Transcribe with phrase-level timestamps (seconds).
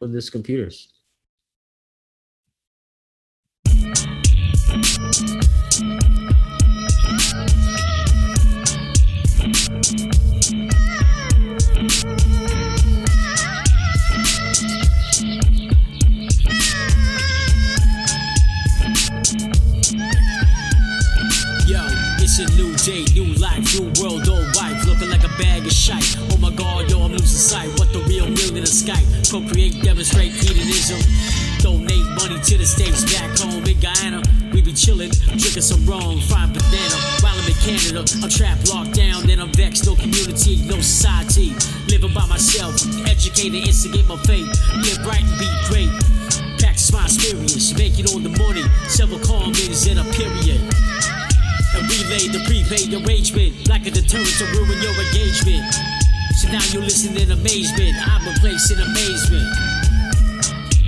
[0.00, 0.88] on this computers.
[21.66, 21.84] Yo,
[22.20, 25.72] it's a new day, new life, new world, all white, looking like a bag of
[25.72, 26.16] shite.
[26.30, 26.87] Oh my god,
[27.38, 27.70] sight.
[27.78, 28.98] What the real meal in the sky?
[29.30, 30.98] Procreate, demonstrate hedonism.
[31.62, 34.22] Donate money to the states back home in Guyana.
[34.50, 36.98] We be chillin', drinking some rum, frying banana.
[37.22, 39.86] While I'm in Canada, I'm trapped, locked down, then I'm vexed.
[39.86, 41.54] No community, no society.
[41.86, 42.74] Living by myself,
[43.06, 44.50] educated, instigate my fate.
[44.82, 45.90] Live right and be great.
[46.58, 48.66] Practice my experience, make it on the morning.
[48.90, 50.58] Several comments in a period
[51.78, 55.97] and relay the prepaid arrangement like a deterrent to ruin your engagement.
[56.38, 57.96] So now you listen in amazement.
[58.06, 59.56] I'm a place in amazement,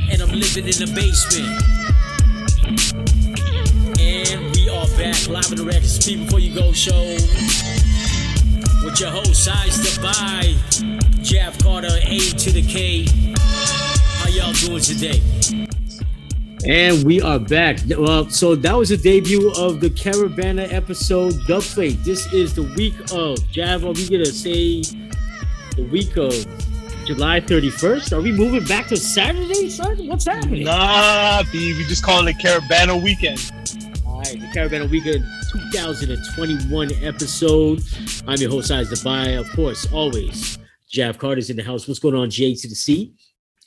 [0.09, 1.51] and I'm living in the basement.
[3.99, 7.03] And we are back live in the Records Speak Before You Go show
[8.85, 10.55] with your host, Size to Buy,
[11.21, 13.07] Jeff Carter, A to the K.
[14.19, 15.21] How y'all doing today?
[16.65, 17.81] And we are back.
[17.89, 22.05] Well, so that was the debut of the Caribana episode, The Plate.
[22.05, 23.85] This is the week of Jav.
[23.85, 24.83] Are we gonna say
[25.81, 26.33] the week of
[27.07, 28.13] July 31st?
[28.13, 29.97] Are we moving back to Saturday, son?
[30.09, 30.65] What's happening?
[30.65, 33.41] Nah, B, we just call it Caribana Weekend.
[34.07, 37.83] All right, the Caribana Weekend 2021 episode.
[38.27, 39.29] I'm your host, the Buy.
[39.31, 40.59] Of course, always.
[40.91, 41.89] Jav Carter's in the house.
[41.89, 43.15] What's going on, J to the C?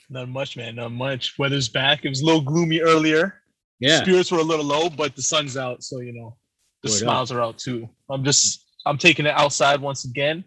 [0.10, 0.76] Not much, man.
[0.76, 1.40] Not much.
[1.40, 2.06] Weather's back.
[2.06, 3.42] It was a little gloomy earlier.
[3.80, 4.02] Yeah.
[4.04, 6.38] Spirits were a little low, but the sun's out, so you know
[6.84, 7.00] the Word up.
[7.00, 7.90] smiles are out too.
[8.08, 10.44] I'm just I'm taking it outside once again,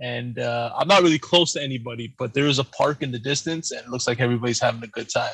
[0.00, 3.18] and uh, I'm not really close to anybody, but there is a park in the
[3.18, 5.32] distance, and it looks like everybody's having a good time.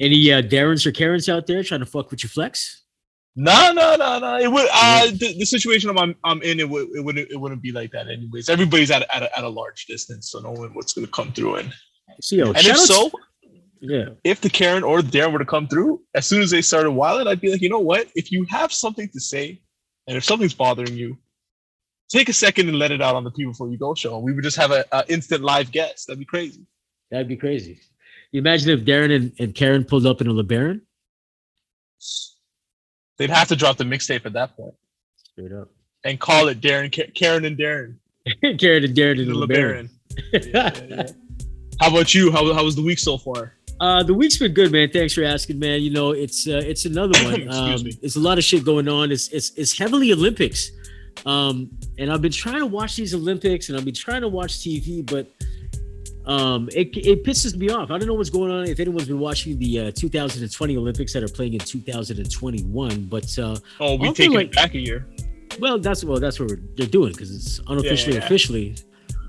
[0.00, 2.84] Any uh, Darrens or Karens out there trying to fuck with your flex?
[3.36, 4.38] No, no, no, no.
[4.38, 7.62] It would uh the, the situation I'm I'm in it would it wouldn't it wouldn't
[7.62, 8.48] be like that anyways.
[8.48, 11.32] Everybody's at a, at a, at a large distance, so no one what's gonna come
[11.32, 11.72] through and
[12.20, 13.10] See, and if so,
[13.80, 14.06] yeah.
[14.24, 16.90] if the Karen or the Darren were to come through, as soon as they started
[16.90, 18.08] wilding, I'd be like, you know what?
[18.16, 19.60] If you have something to say,
[20.06, 21.16] and if something's bothering you,
[22.08, 24.16] take a second and let it out on the People Before You Go show.
[24.16, 26.06] And we would just have a, a instant live guest.
[26.06, 26.66] That'd be crazy.
[27.10, 27.80] That'd be crazy.
[28.32, 30.82] You imagine if Darren and, and Karen pulled up in a LeBaron?
[33.18, 34.74] They'd have to drop the mixtape at that point
[35.32, 35.68] Straight up.
[36.04, 37.96] and call it Darren, Ka- Karen and Darren,
[38.58, 39.88] Karen and Darren in the LeBaron.
[40.32, 40.52] LeBaron.
[40.54, 41.06] Yeah, yeah, yeah.
[41.80, 42.30] How about you?
[42.30, 43.54] How, how was the week so far?
[43.80, 44.90] Uh, the week's been good, man.
[44.90, 45.80] Thanks for asking, man.
[45.82, 47.34] You know, it's uh, it's another one.
[47.42, 47.92] Excuse Um, me.
[48.02, 49.10] it's a lot of shit going on.
[49.12, 50.70] It's it's it's heavily Olympics,
[51.26, 54.52] um, and I've been trying to watch these Olympics, and I've been trying to watch
[54.58, 55.30] TV, but
[56.30, 57.90] um, it it pisses me off.
[57.90, 58.66] I don't know what's going on.
[58.66, 63.56] If anyone's been watching the uh, 2020 Olympics that are playing in 2021, but uh,
[63.80, 65.06] Oh, we taking like- it back a year.
[65.58, 68.24] well, that's well, that's what we're, they're doing because it's unofficially yeah.
[68.24, 68.76] officially.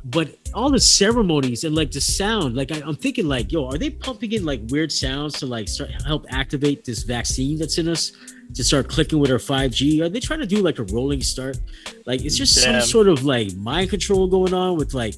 [0.05, 3.77] But all the ceremonies and like the sound, like I, I'm thinking, like, yo, are
[3.77, 7.89] they pumping in like weird sounds to like start help activate this vaccine that's in
[7.89, 8.13] us
[8.53, 10.01] to start clicking with our 5G?
[10.01, 11.59] Are they trying to do like a rolling start?
[12.05, 12.81] Like, it's just Damn.
[12.81, 15.15] some sort of like mind control going on with like,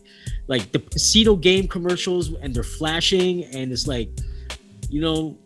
[0.47, 4.09] like the casino game commercials and they're flashing and it's like,
[4.89, 5.37] you know,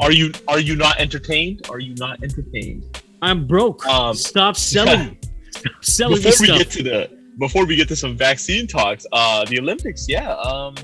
[0.00, 1.66] Are you are you not entertained?
[1.68, 3.00] Are you not entertained?
[3.22, 3.84] I'm broke.
[3.86, 5.18] Um, Stop selling.
[5.50, 6.58] Stop selling before this we stuff.
[6.58, 10.74] get to the before we get to some vaccine talks uh the olympics yeah um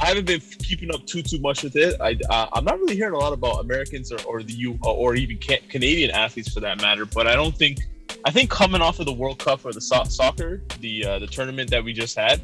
[0.00, 2.96] i haven't been keeping up too too much with it i uh, i'm not really
[2.96, 6.60] hearing a lot about americans or, or the u or even ca- canadian athletes for
[6.60, 7.78] that matter but i don't think
[8.24, 11.26] i think coming off of the world cup or the so- soccer the uh, the
[11.26, 12.40] tournament that we just had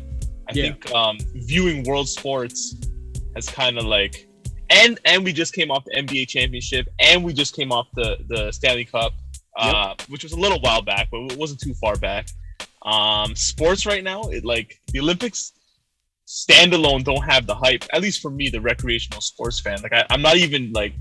[0.49, 0.63] i Yeah.
[0.65, 2.77] think um viewing world sports
[3.35, 4.29] has kind of like
[4.69, 8.19] and and we just came off the nba championship and we just came off the
[8.29, 9.13] the stanley cup
[9.57, 12.27] uh, which was a little while back, but it wasn't too far back.
[12.83, 15.53] Um, sports right now, it like the Olympics
[16.27, 17.85] standalone don't have the hype.
[17.93, 19.79] At least for me, the recreational sports fan.
[19.83, 20.95] Like I, I'm not even like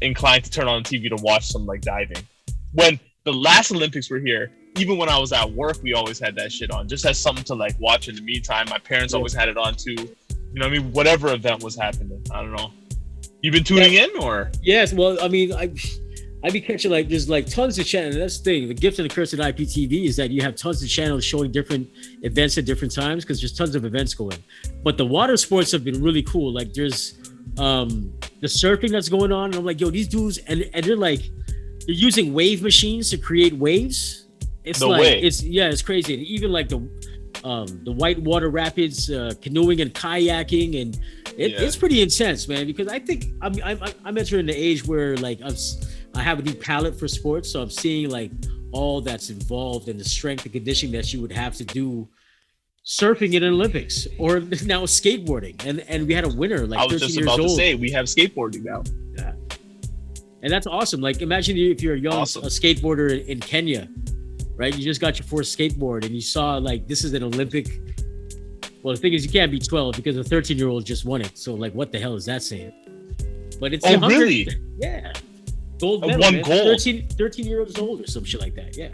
[0.00, 2.18] inclined to turn on TV to watch some like diving.
[2.72, 6.34] When the last Olympics were here, even when I was at work, we always had
[6.36, 8.66] that shit on, just as something to like watch in the meantime.
[8.70, 9.18] My parents Yeah.
[9.18, 9.92] always had it on too.
[9.92, 12.22] You know, what I mean, whatever event was happening.
[12.30, 12.72] I don't know.
[13.42, 14.50] You've been tuning in or?
[14.62, 15.72] Yes, well, I mean, I
[16.44, 18.16] I be catching like there's like tons of channels.
[18.16, 18.68] That's the thing.
[18.68, 21.52] The gift and the curse of IPTV is that you have tons of channels showing
[21.52, 21.88] different
[22.22, 24.38] events at different times because there's tons of events going.
[24.82, 26.52] But the water sports have been really cool.
[26.52, 27.14] Like there's
[27.58, 30.96] um the surfing that's going on, and I'm like, yo, these dudes, and and they're
[30.96, 31.20] like
[31.86, 34.26] they're using wave machines to create waves.
[34.64, 35.20] It's No like way.
[35.22, 36.14] it's yeah, it's crazy.
[36.14, 36.78] And even like the
[37.44, 40.94] um, the white water rapids, uh, canoeing and kayaking, and
[41.36, 41.60] it, Yeah.
[41.62, 42.66] it's pretty intense, man.
[42.66, 45.56] Because I think I'm, I'm I'm entering the age where like I'm
[46.14, 48.30] I have a new palette for sports, so I'm seeing like
[48.72, 52.08] all that's involved and the strength and conditioning that you would have to do
[52.84, 56.84] surfing in an Olympics or now skateboarding, and and we had a winner like I
[56.84, 57.56] was 13 just years about to old.
[57.56, 58.82] say we have skateboarding now.
[59.16, 59.32] Yeah.
[60.42, 61.00] And that's awesome.
[61.00, 62.42] Like imagine if you're a young Awesome.
[62.42, 63.88] a skateboarder in Kenya,
[64.56, 64.76] right?
[64.76, 67.68] You just got your first skateboard and you saw like this is an Olympic.
[68.82, 71.20] Well, the thing is you can't be 12 because a 13 year old just won
[71.22, 71.38] it.
[71.38, 72.72] So like what the hell is that saying?
[73.60, 74.48] But it's Oh, really?
[74.78, 75.12] Yeah.
[75.82, 76.42] Gold medal, one man.
[76.44, 76.64] gold.
[76.80, 78.76] 13, 13 years old or some shit like that.
[78.76, 78.88] Yeah.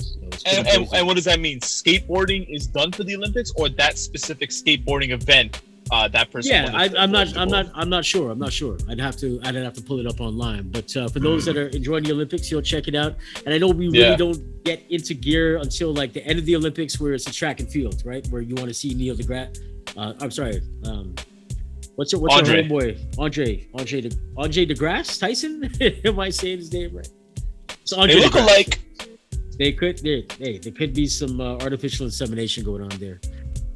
[0.00, 1.60] So it's pretty And, and, and what does that mean?
[1.60, 5.62] Skateboarding is done for the Olympics, or that specific skateboarding event?
[5.90, 6.52] Uh, that person.
[6.52, 7.34] yeah, I, I'm not.
[7.34, 7.70] I'm not.
[7.74, 8.30] I'm not sure.
[8.30, 8.76] I'm not sure.
[8.90, 9.40] I'd have to.
[9.42, 10.68] I'd have to pull it up online.
[10.70, 13.14] But uh, for those that are enjoying the Olympics, you'll check it out.
[13.46, 14.16] And I know we really Yeah.
[14.16, 17.60] don't get into gear until like the end of the Olympics, where it's a track
[17.60, 18.26] and field, right?
[18.28, 19.60] Where you want to see Neil deGrasse.
[19.96, 20.60] Uh, I'm sorry.
[20.84, 21.14] Um,
[21.98, 22.62] what's your what's Andre.
[22.62, 23.18] your homeboy?
[23.18, 23.66] Andre.
[23.74, 24.00] Andre.
[24.02, 25.52] De, Andre DeGrasse Tyson.
[26.04, 27.08] Am I saying his name right?
[27.82, 28.42] It's Andre They look DeGrasse.
[28.44, 28.80] alike.
[29.58, 29.98] They could.
[29.98, 30.22] There.
[30.38, 33.20] Hey, there could be some uh, artificial insemination going on there.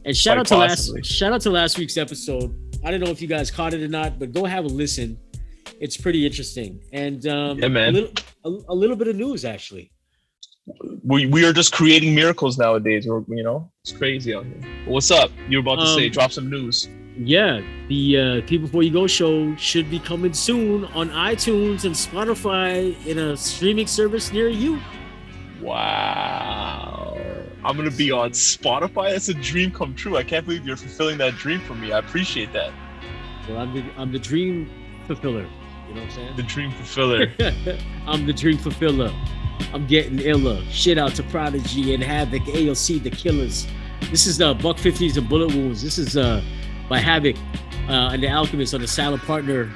[0.04, 1.00] And shout Quite out to possibly.
[1.00, 1.10] last.
[1.12, 2.54] Shout out to last week's episode.
[2.84, 5.18] I don't know if you guys caught it or not, but go have a listen.
[5.80, 6.80] It's pretty interesting.
[6.92, 7.88] And um, Yeah, man.
[7.88, 8.12] A little,
[8.44, 9.90] a, a little bit of news actually.
[11.02, 13.08] We, we are just creating miracles nowadays.
[13.08, 14.60] Or you know, it's crazy out here.
[14.86, 15.30] What's up?
[15.48, 16.88] You're about to say Um, drop some news.
[17.16, 21.94] Yeah, the uh, People Before You Go show should be coming soon on iTunes and
[21.94, 24.80] Spotify in a streaming service near you.
[25.60, 27.18] Wow.
[27.64, 29.12] I'm gonna be on Spotify.
[29.12, 30.16] That's a dream come true.
[30.16, 31.92] I can't believe you're fulfilling that dream for me.
[31.92, 32.72] I appreciate that.
[33.48, 34.68] Well, I'm the I'm the dream
[35.06, 35.46] fulfiller.
[35.88, 36.36] You know what I'm saying?
[36.36, 37.32] The dream fulfiller.
[38.06, 39.12] I'm the dream fulfiller.
[39.72, 40.60] I'm getting iller.
[40.70, 43.66] Shit out to Prodigy and Havoc, AOC, the Killers.
[44.10, 45.82] This is uh, Buck 50s and Bullet Wounds.
[45.82, 46.42] This is uh,
[46.92, 47.36] by Havoc
[47.88, 49.70] uh, and the Alchemist on the Silent Partner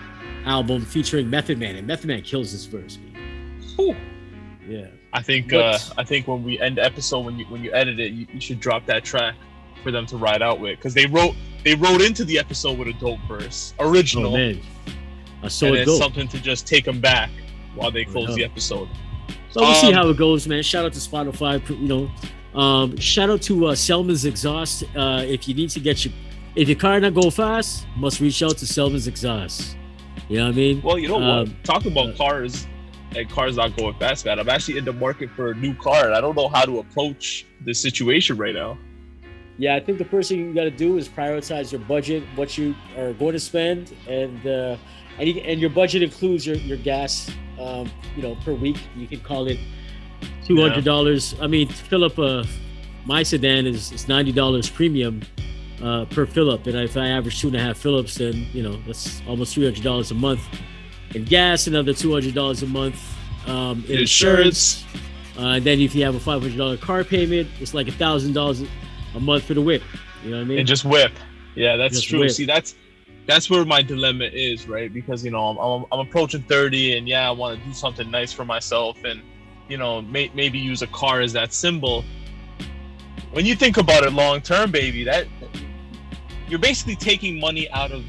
[0.44, 1.74] album featuring Method Man.
[1.76, 2.98] And Method Man kills this verse.
[2.98, 3.62] man.
[3.76, 3.96] Whew.
[4.68, 4.88] Yeah.
[5.14, 7.72] I think But- uh, I think when we end the episode, when you when you
[7.72, 9.34] edit it, you, you should drop that track
[9.82, 11.34] for them to ride out with because they wrote
[11.64, 14.60] they wrote into the episode with a dope verse, original, Oh, man.
[15.42, 15.98] I saw and it it's go.
[15.98, 17.30] something to just take them back
[17.74, 18.88] while they close the episode.
[19.50, 20.62] So we'll see Um, how it goes, man.
[20.62, 22.10] Shout out to Spotify, you know.
[22.60, 24.84] Um, shout out to uh, Selman's Exhaust.
[24.94, 26.12] Uh, if you need to get your,
[26.56, 29.76] if your car not go fast, must reach out to Selman's Exhaust.
[30.28, 30.82] You know what I mean?
[30.82, 31.22] Well, you know what?
[31.22, 32.66] Um, Talking about uh, cars
[33.14, 34.38] and cars not going fast, man.
[34.38, 36.78] I'm actually in the market for a new car, and I don't know how to
[36.78, 38.78] approach the situation right now.
[39.58, 42.58] Yeah, I think the first thing you got to do is prioritize your budget, what
[42.58, 44.76] you are going to spend, and uh,
[45.18, 47.30] and, you, and your budget includes your your gas,
[47.60, 48.78] um, you know, per week.
[48.96, 49.58] You can call it
[50.44, 51.34] two hundred dollars.
[51.40, 52.44] I mean, to fill up a
[53.04, 55.22] my sedan is, is ninety dollars premium
[55.82, 58.46] uh, per fill up, and if I average two and a half fill ups, then
[58.52, 60.42] you know that's almost three hundred dollars a month.
[61.14, 63.00] In gas, another two hundred dollars a month.
[63.46, 64.84] Um, in insurance,
[65.38, 67.92] uh, and then if you have a five hundred dollar car payment, it's like a
[67.92, 68.62] thousand dollars
[69.14, 69.82] a month for the whip.
[70.24, 70.58] You know what I mean?
[70.58, 71.12] and just whip.
[71.54, 72.20] Yeah, that's Just true.
[72.20, 72.30] whip.
[72.32, 72.74] See, that's
[73.26, 74.92] that's where my dilemma is, right?
[74.92, 78.10] Because you know I'm I'm, I'm approaching 30, and yeah, I want to do something
[78.10, 79.22] nice for myself, and
[79.68, 82.04] you know may, maybe use a car as that symbol.
[83.32, 85.26] When you think about it long term, baby, that
[86.48, 88.04] you're basically taking money out of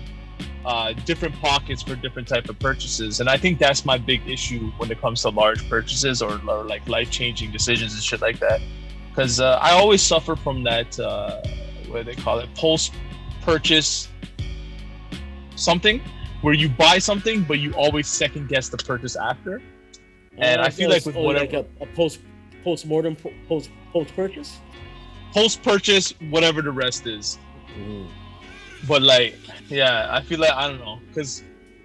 [0.65, 4.71] uh, different pockets for different type of purchases, and I think that's my big issue
[4.77, 8.39] when it comes to large purchases or, or like life changing decisions and shit like
[8.39, 8.61] that.
[9.09, 10.99] Because uh, I always suffer from that.
[10.99, 11.41] Uh,
[11.87, 12.53] what do they call it?
[12.53, 12.93] Post
[13.41, 14.09] purchase
[15.55, 16.01] something
[16.41, 19.61] where you buy something but you always second guess the purchase after
[20.37, 22.19] and I feel like with whatever- like a, a post
[22.63, 23.15] post mortem
[23.47, 24.59] post post purchase.
[25.33, 27.39] post purchase whatever the rest is
[28.87, 29.35] but like
[29.69, 31.43] yeah i feel like i don't know because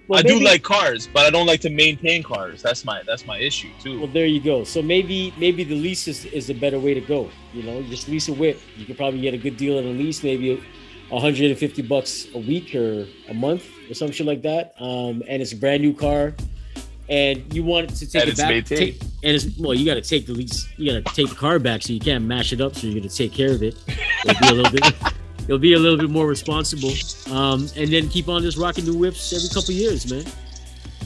[0.08, 3.24] Well, i do like cars but i don't like to maintain cars that's my that's
[3.26, 4.64] my issue too Well, there you go.
[4.64, 7.30] So maybe maybe the lease is, is a better way to go.
[7.54, 8.58] You know, just lease a whip.
[8.76, 10.60] You could probably get a good deal on a lease, maybe
[11.08, 14.74] 150 bucks a week or a month or some shit like that.
[14.80, 16.34] Um, and it's a brand new car,
[17.08, 18.64] and you want to take And it back.
[18.64, 20.66] Take, and it's well, you got to take the lease.
[20.76, 22.74] You got to take the car back, so you can't mash it up.
[22.74, 23.76] So you're gonna take care of it.
[24.24, 25.11] It'll be a little bit.
[25.48, 26.92] You'll be a little bit more responsible,
[27.34, 30.24] um, and then keep on just rocking new whips every couple years, man.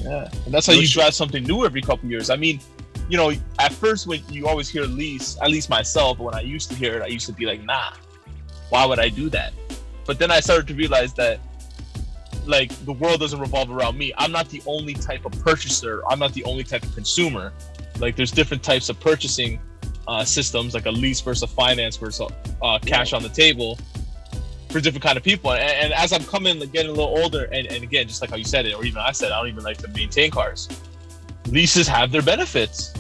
[0.03, 0.29] yeah.
[0.45, 1.01] And that's how No you shit.
[1.03, 2.31] drive something new every couple years.
[2.31, 2.61] I mean
[3.09, 6.69] you know at first when you always hear lease at least myself when i used
[6.69, 7.93] to hear it i used to be like nah
[8.71, 9.53] why would i do that?
[10.07, 11.39] But then i started to realize that
[12.47, 14.13] like the world doesn't revolve around me.
[14.19, 16.03] I'm not the only type of purchaser.
[16.09, 17.53] I'm not the only type of consumer.
[18.01, 19.61] Like there's different types of purchasing
[20.09, 22.29] uh, systems, like a lease versus a finance versus
[22.63, 23.79] uh, cash on the table
[24.71, 25.53] for different kind of people.
[25.53, 28.31] And, and as I'm coming, like, getting a little older, and, and again, just like
[28.31, 30.69] how you said it, or even I said, I don't even like to maintain cars.
[31.49, 32.93] Leases have their benefits.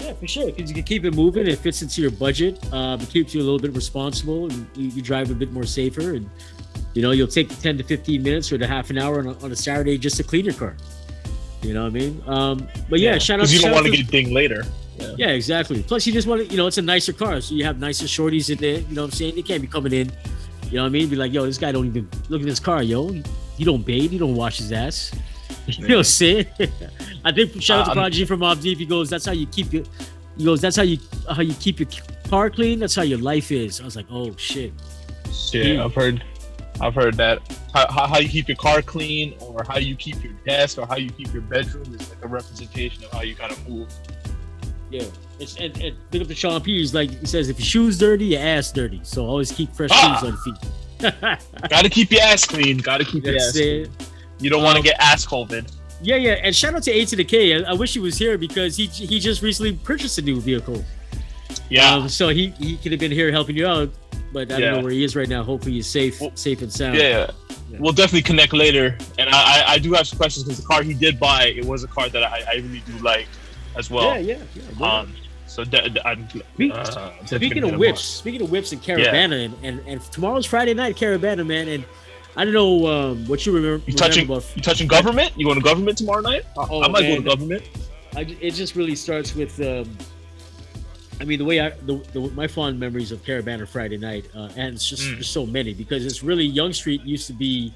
[0.00, 0.46] Yeah, for sure.
[0.46, 1.46] Because you can keep it moving.
[1.46, 2.72] It fits into your budget.
[2.72, 5.64] Um, it keeps you a little bit responsible, and you, you drive a bit more
[5.64, 6.14] safer.
[6.14, 6.28] And
[6.94, 9.44] you know, you'll take 10 to 15 minutes or to half an hour on a,
[9.44, 10.76] on a Saturday just to clean your car.
[11.62, 12.22] You know what I mean?
[12.26, 14.62] Um, but yeah, shout out because you don't want to get dinged later.
[15.16, 15.82] Yeah, exactly.
[15.82, 18.06] Plus, you just want to, you know, it's a nicer car, so you have nicer
[18.06, 18.78] shorties in there.
[18.78, 19.34] You know what I'm saying?
[19.34, 20.10] They can't be coming in.
[20.70, 21.08] You know what I mean?
[21.08, 23.08] Be like, yo, this guy don't even look at this car, yo.
[23.56, 24.10] He don't bathe.
[24.10, 25.12] He don't wash his ass.
[25.68, 26.46] You know what I'm saying?
[27.24, 28.78] I think shout out to Uh, Prodigy from Mobb Deep.
[28.78, 29.82] He goes, that's how you keep your.
[30.36, 31.88] He goes, that's how you how you keep your
[32.28, 32.78] car clean.
[32.78, 33.80] That's how your life is.
[33.80, 34.72] I was like, oh shit.
[35.32, 35.84] Shit, Yeah.
[35.84, 36.22] I've heard,
[36.80, 37.40] I've heard that
[37.74, 40.86] how, how, how you keep your car clean, or how you keep your desk, or
[40.86, 43.88] how you keep your bedroom is like a representation of how you kind of move.
[44.90, 45.04] Yeah.
[45.38, 46.78] It's and, and big up to Sean P.
[46.78, 49.00] He's like he says, if your shoes dirty, your ass dirty.
[49.02, 50.18] So always keep fresh Ah!
[50.20, 51.40] shoes on your feet.
[51.70, 52.78] Got to keep your ass clean.
[52.78, 53.52] Got to keep your ass.
[53.52, 53.86] That's Clean.
[54.38, 55.70] You don't want to Um, get ass COVID.
[56.02, 57.54] Yeah, yeah, and shout out to A to the K.
[57.64, 60.82] I, I wish he was here because he he just recently purchased a new vehicle.
[61.70, 61.94] Yeah.
[61.94, 63.90] Um, so he he could have been here helping you out,
[64.32, 64.66] but I Yeah.
[64.70, 65.42] don't know where he is right now.
[65.42, 66.96] Hopefully he's safe, Well, safe and sound.
[66.96, 67.30] yeah.
[67.70, 67.78] Yeah.
[67.80, 70.82] We'll definitely connect later, and I I, I do have some questions because the car
[70.82, 73.26] he did buy it was a car that I, I really do like
[73.76, 74.20] as well.
[74.20, 74.62] yeah, yeah.
[74.78, 74.86] yeah.
[75.00, 75.14] Um.
[75.48, 76.26] So de- de- I'm,
[76.72, 80.96] uh, speaking of whips, speaking of whips and Caribana, and, and and tomorrow's Friday night
[80.96, 81.84] Caribana, man, and
[82.36, 83.82] I don't know um, what you remember.
[83.86, 84.24] You touching?
[84.24, 85.32] remember about, You touching Guvernment?
[85.36, 86.44] You going to Guvernment tomorrow night?
[86.58, 87.62] I- Oh, I might go to Guvernment.
[88.16, 89.60] I, it just really starts with.
[89.60, 89.96] Um,
[91.20, 94.50] I mean, the way I, the, the my fond memories of Caribana Friday night, uh,
[94.56, 95.24] and it's just Mm.
[95.24, 97.72] so many because it's really Yonge Street used to be,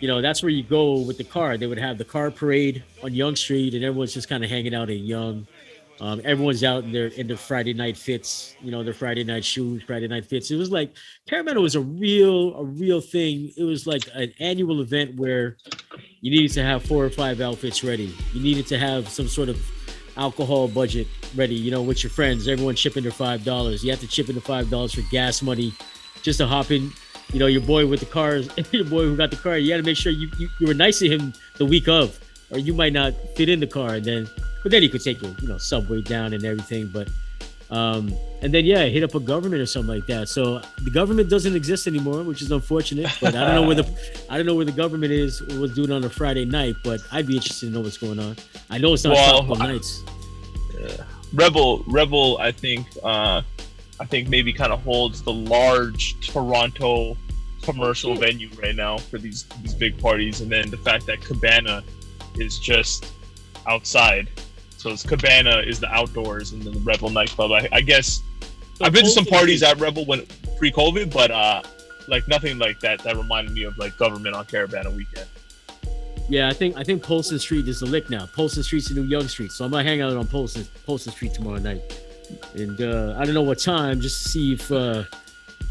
[0.00, 1.56] you know, that's where you go with the car.
[1.56, 4.74] They would have the car parade on Yonge Street, and everyone's just kind of hanging
[4.74, 5.46] out in Yonge.
[6.00, 9.44] Um, everyone's out in their in their Friday night fits, you know, their Friday night
[9.44, 10.50] shoes, Friday night fits.
[10.50, 10.92] It was like
[11.28, 13.52] Caribana was a real a real thing.
[13.56, 15.56] It was like an annual event where
[16.20, 18.12] you needed to have four or five outfits ready.
[18.32, 19.64] You needed to have some sort of
[20.16, 22.48] alcohol budget ready, you know, with your friends.
[22.48, 23.84] Everyone chipping their five dollars.
[23.84, 25.72] You have to chip in the five dollars for gas money
[26.22, 26.90] just to hop in.
[27.32, 29.78] You know, your boy with the cars, your boy who got the car, you had
[29.78, 32.18] to make sure you, you, you were nice to him the week of,
[32.50, 33.94] or you might not fit in the car.
[33.94, 34.28] And then,
[34.62, 36.88] but then he could take your, you know, subway down and everything.
[36.88, 37.08] But,
[37.70, 40.28] um, and then, yeah, hit up a Guvernment or something like that.
[40.28, 43.10] So the Guvernment doesn't exist anymore, which is unfortunate.
[43.20, 45.90] But I don't know where the, I don't know where the Guvernment is, was doing
[45.90, 48.36] on a Friday night, but I'd be interested to know what's going on.
[48.70, 50.02] I know it's not Well, nights.
[51.32, 53.42] Rebel, Rebel, I think, uh,
[54.00, 57.16] I think maybe kind of holds the large Toronto
[57.62, 61.82] commercial venue right now for these these big parties, and then the fact that Cabana
[62.36, 63.12] is just
[63.66, 64.28] outside.
[64.76, 67.52] So it's Cabana is the outdoors, and then the Rebel nightclub.
[67.52, 68.22] I, I guess
[68.80, 70.26] I've been to some parties at Rebel when
[70.58, 71.62] pre-COVID, but uh,
[72.08, 75.26] like nothing like that that reminded me of like Guvernment on Caribana weekend.
[76.28, 78.26] Yeah, I think I think Polson Street is the lick now.
[78.26, 81.34] Polson Street's the new Yonge Street, so I'm gonna hang out on Polson Polson Street
[81.34, 81.80] tomorrow night,
[82.54, 85.04] and uh, I don't know what time, just to see if uh,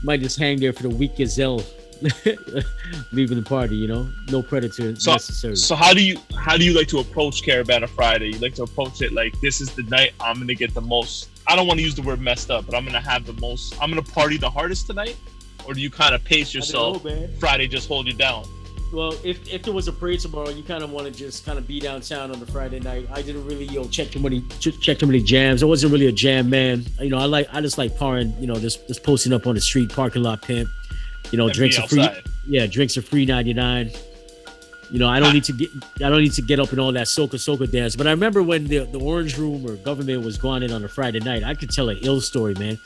[0.03, 1.61] might just hang there for the week gazelle,
[3.11, 3.75] leaving the party.
[3.75, 5.55] You know, no predator So- necessary.
[5.55, 8.27] So how do you how do you like to approach Caribana Friday?
[8.33, 11.29] You like to approach it like this is the night I'm gonna get the most.
[11.47, 13.75] I don't want to use the word messed up, but I'm gonna have the most.
[13.81, 15.17] I'm gonna party the hardest tonight,
[15.65, 17.03] or do you kind of pace yourself?
[17.03, 17.27] know.
[17.39, 18.45] Friday just hold you down.
[18.93, 21.57] Well, if, if there was a parade tomorrow, you kind of want to just kind
[21.57, 23.07] of be downtown on the Friday night.
[23.11, 25.63] I didn't really, you know, check too many check too many jams.
[25.63, 26.85] I wasn't really a jam man.
[26.99, 28.39] You know, I like I just like parring.
[28.39, 30.69] You know, just just posting up on the street, parking lot pimp.
[31.31, 32.07] You know, and drinks are free.
[32.45, 33.89] Yeah, drinks are free ninety nine.
[34.91, 36.91] You know, I don't need to get I don't need to get up and all
[36.91, 37.95] that soca soca dance.
[37.95, 40.87] But I remember when the the Orange Room or Guvernment was going in on a
[40.87, 42.77] Friday night, I could tell an ill story, man.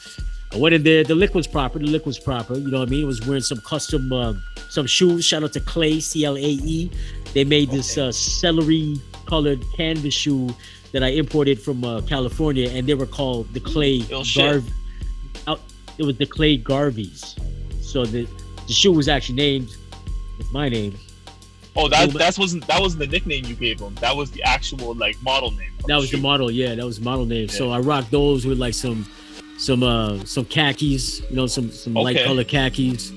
[0.54, 2.56] I went in there, the lick was proper, the lick was proper.
[2.56, 3.04] You know what I mean?
[3.04, 5.26] It was wearing some custom um, some shoes.
[5.26, 6.90] Shout out to Clay, C L A E.
[7.34, 10.50] They made this uh, celery colored canvas shoe
[10.94, 14.00] that I imported from uh, California, and they were called the Clay.
[14.00, 14.64] Garv.
[15.48, 15.60] Out,
[15.98, 17.38] it was the Clay Garveys.
[17.82, 18.28] So the
[18.68, 19.76] the shoe was actually named
[20.38, 20.98] with my name.
[21.76, 23.96] Oh, that that wasn't that wasn't the nickname you gave them.
[23.96, 25.72] That was the actual like model name.
[25.88, 26.74] That was the model, yeah.
[26.74, 27.50] That was model name.
[27.50, 29.06] So I rocked those with like some,
[29.58, 31.22] some, uh, some khakis.
[31.30, 33.12] You know, some some light color khakis,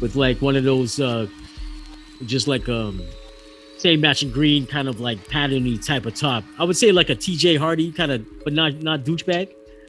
[0.00, 1.26] with like one of those, uh,
[2.26, 3.02] just like um,
[3.78, 6.44] same matching green kind of like patterny type of top.
[6.58, 9.48] I would say like a TJ Hardy kind of, but not not douchebag,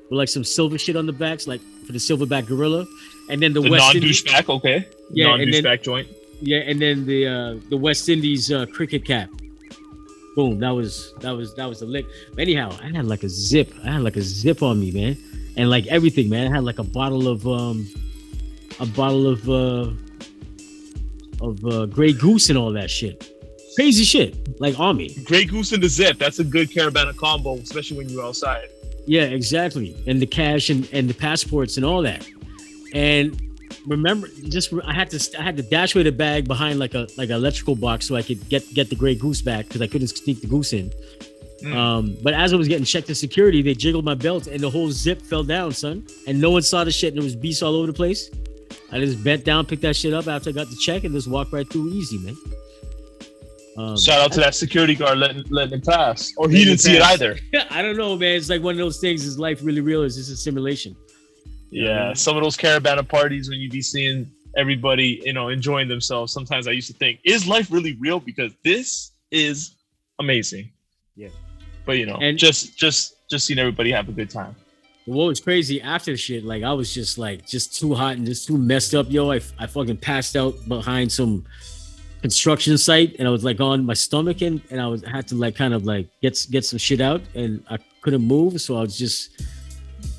[0.09, 2.85] with like some silver shit on the backs, like for the silverback gorilla,
[3.29, 4.87] and then the, The West non douchebag, okay.
[5.11, 6.07] Yeah, non douchebag joint.
[6.41, 9.29] yeah, and then the uh, the West Indies uh, cricket cap.
[10.35, 10.59] Boom.
[10.59, 12.05] That was that was that was the lick.
[12.31, 13.73] But anyhow, I had like a zip.
[13.83, 15.17] I had like a zip on me, man,
[15.57, 16.51] and like everything, man.
[16.51, 17.87] I had like a bottle of um,
[18.79, 19.91] a bottle of uh,
[21.41, 23.31] of uh, Grey Goose and all that shit.
[23.75, 25.15] Crazy shit, like on me.
[25.23, 26.17] Grey Goose and the Zip.
[26.17, 28.67] That's a good Caravana combo, especially when you're outside.
[29.07, 29.95] Yeah, exactly.
[30.07, 32.27] And the cash and, and the passports and all that.
[32.93, 33.50] And
[33.85, 37.07] remember, just I had to I had to dash away the bag behind like a
[37.17, 39.87] like an electrical box so I could get get the gray goose back because I
[39.87, 40.91] couldn't sneak the goose in.
[41.63, 41.75] Mm.
[41.75, 44.69] Um, but as I was getting checked to security, they jiggled my belt and the
[44.69, 46.07] whole zip fell down, son.
[46.27, 48.31] And no one saw the shit and there was beasts all over the place.
[48.91, 51.27] I just bent down, picked that shit up after I got the check, and just
[51.27, 52.35] walked right through easy, man.
[53.77, 56.81] Um, Shout out to that security guard letting letting it pass, or he didn't it
[56.81, 57.13] see it pass.
[57.13, 57.37] either.
[57.69, 58.35] I don't know, man.
[58.35, 59.25] It's like one of those things.
[59.25, 60.01] Is life really real?
[60.01, 60.95] Or is this a simulation?
[61.71, 66.33] Yeah, some of those Caribana parties when you be seeing everybody, you know, enjoying themselves.
[66.33, 68.19] Sometimes I used to think, is life really real?
[68.19, 69.75] Because this is
[70.19, 70.69] amazing.
[71.15, 71.29] Yeah.
[71.85, 74.55] But you know, And- just just just seeing everybody have a good time.
[75.05, 78.45] What was crazy after shit, like I was just like just too hot and just
[78.47, 79.31] too messed up, yo.
[79.31, 81.45] I, I fucking passed out behind some
[82.21, 85.35] construction site and I was like on my stomach and and I was had to
[85.35, 88.81] like kind of like get get some shit out and I couldn't move, so I
[88.81, 89.41] was just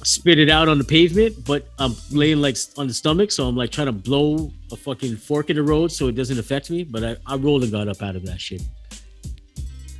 [0.04, 3.56] spit it out on the pavement, but I'm laying like on the stomach, so I'm
[3.56, 6.84] like trying to blow a fucking fork in the road so it doesn't affect me.
[6.84, 8.62] But I, I rolled and got up out of that shit.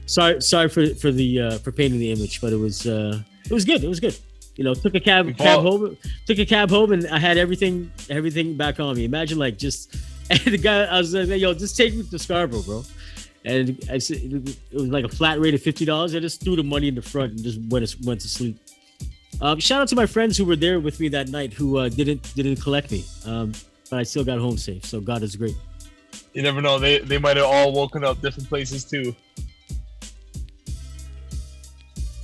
[0.06, 3.52] Sorry, sorry for for the uh, for painting the image, but it was uh it
[3.52, 3.82] was good.
[3.82, 4.18] It was good.
[4.56, 5.96] You know, took a cab cab home,
[6.26, 9.04] took a cab home, and I had everything everything back on me.
[9.04, 9.96] Imagine like just
[10.30, 12.84] and the guy I was like, yo, just take me to Scarborough, bro.
[13.44, 16.14] And I said it was like a flat rate of fifty dollars.
[16.14, 18.58] I just threw the money in the front and just went went to sleep.
[19.42, 21.88] Um, shout out to my friends who were there with me that night who uh,
[21.88, 23.52] didn't didn't collect me, um,
[23.90, 24.84] but I still got home safe.
[24.84, 25.56] So God is great.
[26.32, 26.78] You never know.
[26.78, 29.14] They they might have all woken up different places too.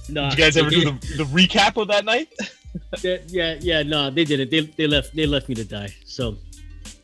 [0.08, 2.32] No, Did you guys ever do the, the recap of that night?
[3.02, 4.50] yeah, yeah, yeah, no, they didn't.
[4.50, 5.92] They they left they left me to die.
[6.04, 6.36] So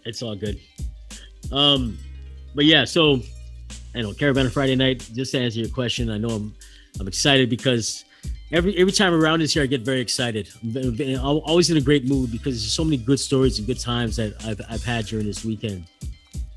[0.05, 0.61] it's all good.
[1.51, 1.99] Um,
[2.55, 3.19] but yeah, so
[3.97, 5.11] I know Caravan Friday night.
[5.13, 6.55] Just to answer your question, I know I'm
[7.01, 8.04] I'm excited because
[8.55, 10.49] every every time around this year I get very excited.
[10.63, 13.59] I'm, ve- ve- I'm always in a great mood because there's so many good stories
[13.59, 15.85] and good times that I've I've had during this weekend.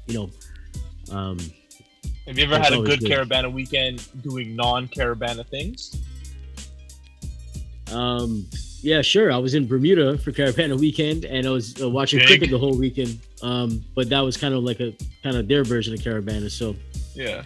[0.08, 0.30] You know,
[1.16, 1.38] um,
[2.28, 3.10] Have you ever had a good good.
[3.12, 5.98] Caribana weekend doing non-Caribana things?
[7.92, 8.46] Um,
[8.82, 9.32] yeah, sure.
[9.32, 12.28] I was in Bermuda for Caribana weekend, and I was uh, watching Big.
[12.28, 13.20] cricket the whole weekend.
[13.42, 16.50] Um, but that was kind of like a kind of their version of Caribana.
[16.52, 16.76] So,
[17.16, 17.44] Yeah.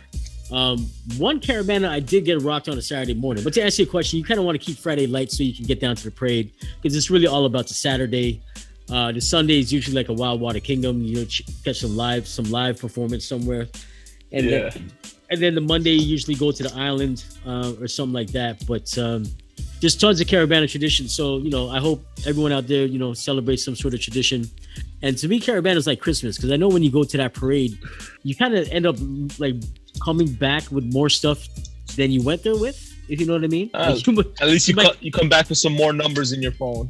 [0.52, 3.44] Um, one Caribana I did get rocked on a Saturday morning.
[3.44, 5.54] But to answer your question, you kind of want to keep Friday light so you
[5.54, 8.42] can get down to the parade because it's really all about the Saturday.
[8.90, 11.02] Uh, the Sunday is usually like a Wild Water Kingdom.
[11.02, 11.26] You know,
[11.64, 13.68] catch some live some live performance somewhere,
[14.34, 14.70] and yeah.
[14.70, 14.92] then
[15.30, 18.66] and then the Monday you usually go to the island uh, or something like that.
[18.68, 19.24] But um,
[19.80, 21.08] just tons of Caribana tradition.
[21.08, 24.46] So you know, I hope everyone out there you know celebrates some sort of tradition.
[25.02, 27.34] And to me, Caribana is like Christmas because I know when you go to that
[27.34, 27.80] parade,
[28.24, 28.98] you kind of end up
[29.40, 29.56] like
[30.04, 31.48] coming back with more stuff
[31.96, 32.78] than you went there with.
[33.10, 33.70] If you know what I mean.
[33.74, 36.32] Uh, Like, you- At least you Like- co- you come back with some more numbers
[36.32, 36.90] in your phone.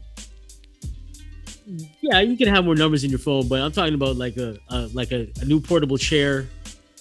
[2.01, 4.57] yeah, you can have more numbers in your phone, but I'm talking about like a,
[4.69, 6.47] a like a, a new portable chair,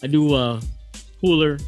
[0.03, 0.61] a new uh,
[1.21, 1.59] cooler.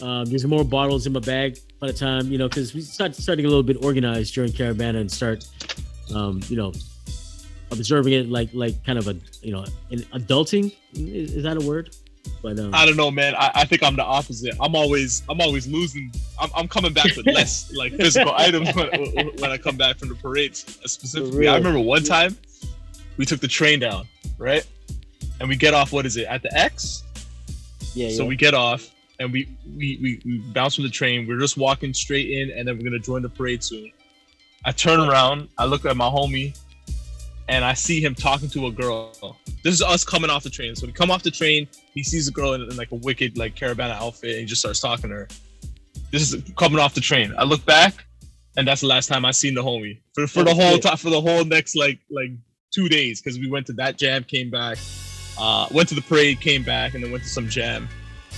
[0.00, 3.14] Um, there's more bottles in my bag by the time you know because we start
[3.14, 5.44] starting a little bit organized during Caribana and start,
[6.14, 6.72] um, you know,
[7.70, 11.66] observing it like like kind of a you know an adulting is, is that a
[11.66, 11.94] word?
[12.42, 13.34] But um, I don't know, man.
[13.34, 14.54] I, I think I'm the opposite.
[14.60, 16.12] I'm always I'm always losing.
[16.40, 18.88] I'm, I'm coming back with less like physical items when,
[19.38, 20.78] when I come back from the parades.
[20.84, 21.48] Specifically.
[21.48, 22.36] I remember one time
[23.16, 24.06] we took the train down,
[24.38, 24.66] right?
[25.40, 25.92] And we get off.
[25.92, 27.04] What is it at the X?
[27.94, 28.28] yeah, So yeah.
[28.28, 31.28] we get off and we we, we we bounce from the train.
[31.28, 33.92] We're just walking straight in, and then we're gonna join the parade soon.
[34.64, 36.58] I turn around, I look at my homie,
[37.50, 39.36] and I see him talking to a girl.
[39.64, 40.76] This is us coming off the train.
[40.76, 41.66] So we come off the train.
[41.92, 44.60] He sees a girl in, in like a wicked like Caribana outfit, and he just
[44.60, 45.28] starts talking to her.
[46.12, 47.34] This is coming off the train.
[47.36, 48.06] I look back,
[48.56, 51.10] and that's the last time I seen the homie for for the whole time for
[51.10, 52.30] the whole next like like
[52.72, 54.78] two days because we went to that jam, came back,
[55.36, 57.88] uh, went to the parade, came back, and then went to some jam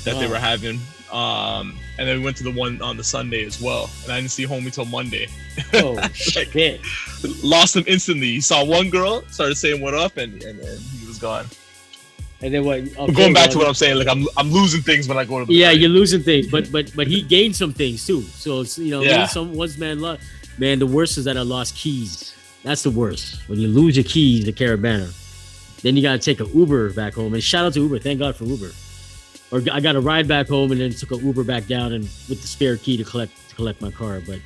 [0.05, 0.81] that they were having.
[1.13, 3.91] Um, and then we went to the one on the Sunday as well.
[4.05, 5.29] And I didn't see homie till Monday.
[5.75, 6.81] oh shit.
[7.43, 8.29] Lost him instantly.
[8.29, 11.47] He saw one girl, started saying what up, and and, and he was gone.
[12.41, 12.79] And then what?
[12.79, 15.25] okay, Going back well, to what I'm saying, like I'm I'm losing things when I
[15.25, 15.81] go to the Yeah, parade.
[15.83, 18.23] you're losing things, but but but he gained some things too.
[18.23, 19.11] So it's, you know, Yeah.
[19.11, 19.27] yeah.
[19.27, 20.23] some once man lost.
[20.59, 22.35] Man, the worst is that I lost keys.
[22.63, 23.49] That's the worst.
[23.49, 25.13] When you lose your keys to Caribana,
[25.83, 27.35] then you gotta take an Uber back home.
[27.35, 27.99] And shout out to Uber.
[28.01, 28.71] Thank God for Uber.
[29.53, 32.05] Or I got a ride back home and then took an Uber back down and
[32.29, 34.21] with the spare key to collect to collect my car.
[34.27, 34.41] But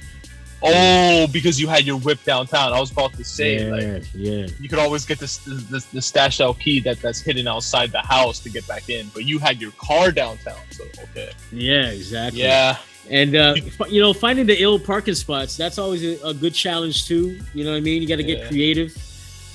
[0.62, 2.72] Oh, because you had your whip downtown.
[2.72, 6.02] I was about to say, yeah, like, yeah, you could always get this the, the
[6.02, 9.38] stashed out key that that's hidden outside the house to get back in, but you
[9.38, 10.58] had your car downtown.
[10.70, 12.40] So okay, yeah, exactly.
[12.42, 12.78] yeah,
[13.10, 13.54] And uh,
[13.88, 17.38] you know, finding the ill parking spots, that's always a, a good challenge too.
[17.52, 18.00] You know what I mean?
[18.02, 18.48] You got to get Yeah.
[18.48, 18.92] creative.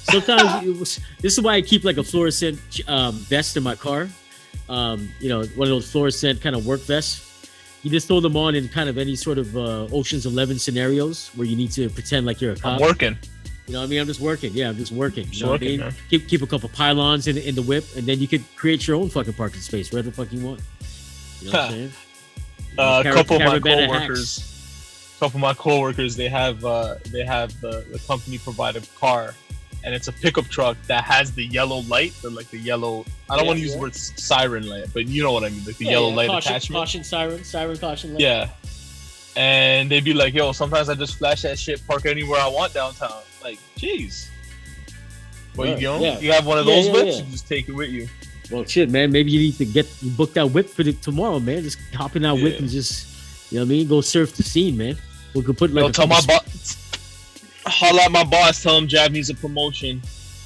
[0.03, 3.75] Sometimes it was, this is why I keep like a fluorescent um, vest in my
[3.75, 4.07] car.
[4.69, 7.27] Um, you know, one of those fluorescent kind of work vests.
[7.83, 11.29] You just throw them on in kind of any sort of uh, Ocean's Eleven scenarios
[11.35, 13.17] where you need to pretend like you're I'm working.
[13.67, 14.01] You know what I mean?
[14.01, 14.51] I'm just working.
[14.53, 15.25] Yeah, I'm just working.
[15.25, 15.79] You Just know what I mean?
[15.79, 15.93] man.
[16.09, 18.97] Keep keep a couple pylons in, in the whip, and then you could create your
[18.97, 20.61] own fucking parking space wherever the fuck you want.
[21.39, 21.91] You know what I'm saying?
[22.77, 25.15] Uh, a couple of my coworkers, hacks.
[25.19, 29.33] couple of my coworkers, they have uh, they have the, the company provided car,
[29.83, 33.05] and it's a pickup truck that has the yellow light, the like the yellow.
[33.29, 33.75] I don't Yeah, want to use yeah.
[33.77, 36.27] the word siren light, but you know what I mean, like the Yeah, yellow light
[36.29, 36.79] caution, attachment.
[36.79, 38.21] Caution siren, siren caution light.
[38.21, 38.49] Yeah.
[39.35, 42.73] And they'd be like, yo, sometimes I just flash that shit, park anywhere I want
[42.73, 43.21] downtown.
[43.43, 44.27] Like, jeez.
[45.55, 46.19] Well, Right, you know, yeah.
[46.19, 48.07] you have one of those whips, you just take it with you.
[48.51, 49.11] Well, shit, man.
[49.11, 51.63] Maybe you need to get you book that whip for the, tomorrow, man.
[51.63, 53.87] Just hop in that whip and just, you know what I mean?
[53.87, 54.97] Go surf the scene, man.
[55.33, 56.90] We could put like Yo, a tell my boss,
[57.71, 60.01] holla at my boss, tell him Jav needs a promotion,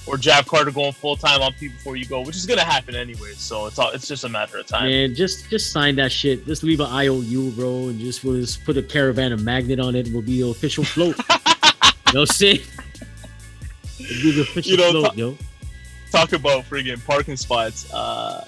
[0.08, 2.96] or Jav Carter going full time on People Before You Go, which is gonna happen
[2.96, 3.34] anyway.
[3.36, 4.90] So it's all, it's just a matter of time.
[4.90, 6.46] Man, just just sign that shit.
[6.46, 9.96] Just leave an IOU, bro, and just we'll just put a caravan of magnet on
[9.96, 10.08] it.
[10.12, 11.16] We'll be the official float.
[12.32, 12.64] see?
[14.00, 15.38] It'll be the official You know, float, ta- yo.
[16.12, 17.92] Talk about friggin' parking spots.
[17.94, 18.48] Uh,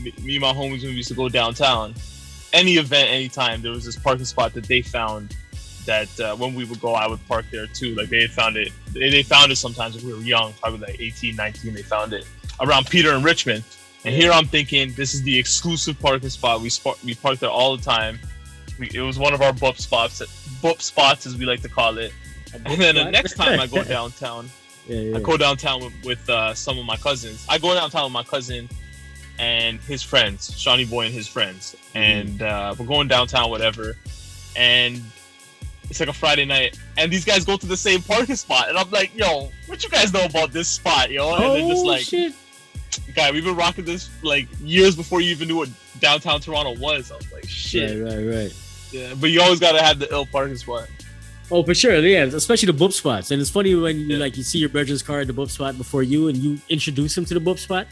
[0.00, 1.94] me, me and my homies when we used to go downtown,
[2.52, 5.36] any event, anytime, there was this parking spot that they found
[5.86, 7.94] that uh, when we would go, I would park there too.
[7.94, 8.72] Like they had found it.
[8.92, 11.74] They, they found it sometimes when we were young, probably like 18, 19.
[11.74, 12.26] They found it
[12.60, 13.64] around Peter and Richmond.
[14.04, 16.60] And here I'm thinking this is the exclusive parking spot.
[16.60, 18.18] We sp- we park there all the time.
[18.78, 20.20] We, it was one of our bup spots,
[20.60, 22.12] bup spots as we like to call it.
[22.52, 24.50] And then the next time I go downtown,
[24.86, 25.16] yeah, yeah.
[25.16, 27.46] I go downtown with, with uh, some of my cousins.
[27.48, 28.68] I go downtown with my cousin
[29.38, 31.96] and his friends, Shawnee Boy and his friends, Mm-hmm.
[31.98, 33.96] and uh, we're going downtown, whatever.
[34.56, 35.02] And
[35.90, 38.78] it's like a Friday night, and these guys go to the same parking spot, and
[38.78, 41.84] I'm like, "Yo, what you guys know about this spot, yo?" And oh, they're just
[41.84, 42.32] like, shit.
[43.14, 45.68] "Guy, we've been rocking this like years before you even knew what
[46.00, 48.54] downtown Toronto was." I was like, "Shit." Right, right, right.
[48.92, 50.88] Yeah, but you always gotta have the ill parking spot.
[51.50, 52.24] Oh, for sure, yeah.
[52.24, 54.16] Especially the boop spots, and it's funny when you Yeah.
[54.18, 57.16] like you see your brother's car at the boop spot before you, and you introduce
[57.18, 57.86] him to the boop spot.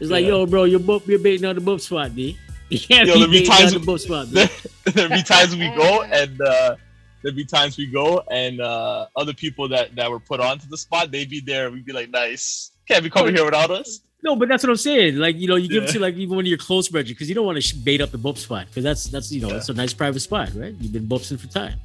[0.00, 0.28] It's like, Yeah.
[0.30, 2.38] yo, bro, you're boop, you're baiting on the boop spot, D.
[2.70, 4.46] You can't Yo, be there baiting on times- the boop spot, B.
[4.92, 6.76] there'd be times we go and uh
[7.22, 10.76] there'd be times we go and uh other people that that were put onto the
[10.76, 14.36] spot they'd be there we'd be like nice can't be coming here without us No,
[14.36, 15.16] but that's what I'm saying.
[15.16, 17.28] Like, you know, you give it to like even one of your close brethren because
[17.30, 19.56] you don't want to bait up the boop spot because that's that's you know Yeah.
[19.56, 20.74] it's a nice private spot, right?
[20.78, 21.80] You've been boopsing for time,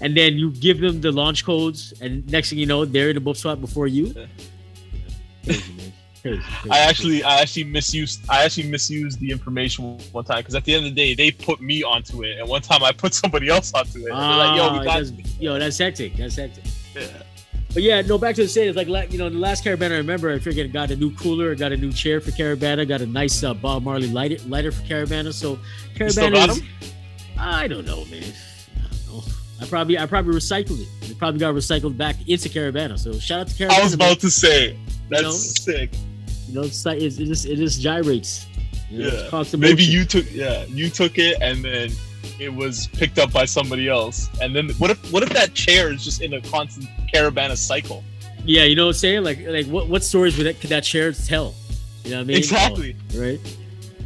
[0.00, 3.16] and then you give them the launch codes, and next thing you know, they're in
[3.18, 4.14] the boop spot before you.
[5.44, 5.56] Yeah.
[6.22, 6.38] Crazy.
[6.40, 10.54] Crazy, crazy, i actually i actually misused i actually misused the information one time because
[10.54, 12.92] at the end of the day they put me onto it and one time i
[12.92, 16.16] put somebody else onto it they're like yo Ah, we got that's, yo, that's hectic.
[16.16, 16.64] That's hectic.
[16.94, 17.06] yeah.
[17.74, 18.68] But yeah, no, back to the state.
[18.68, 21.54] It's like you know, the last Caribana I remember, I figured got a new cooler,
[21.54, 24.82] got a new chair for Caribana, got a nice uh, Bob Marley lighter, lighter for
[24.82, 25.32] Caribana.
[25.32, 25.58] So
[25.98, 26.66] You still Caribana got is, 'em?
[27.38, 28.22] I don't know, man.
[28.76, 29.22] I don't know.
[29.60, 31.10] I probably I probably recycled it.
[31.10, 32.98] It probably got recycled back into Caribana.
[32.98, 33.78] So shout out to Caribana.
[33.78, 34.06] i was man.
[34.08, 35.30] about to say that's know?
[35.32, 35.90] sick
[36.52, 38.46] you know, it's like it's, it just it just gyrates.
[38.90, 39.28] You know, it's Yeah.
[39.30, 41.90] constant maybe you took yeah you took it and then
[42.38, 45.90] it was picked up by somebody else and then what if what if that chair
[45.92, 48.04] is just in a constant caribana cycle
[48.44, 49.24] Yeah, you know what I'm saying?
[49.24, 51.54] Like like what what stories would that could that chair tell?
[52.04, 52.36] You know what I mean?
[52.36, 53.40] exactly Oh, right.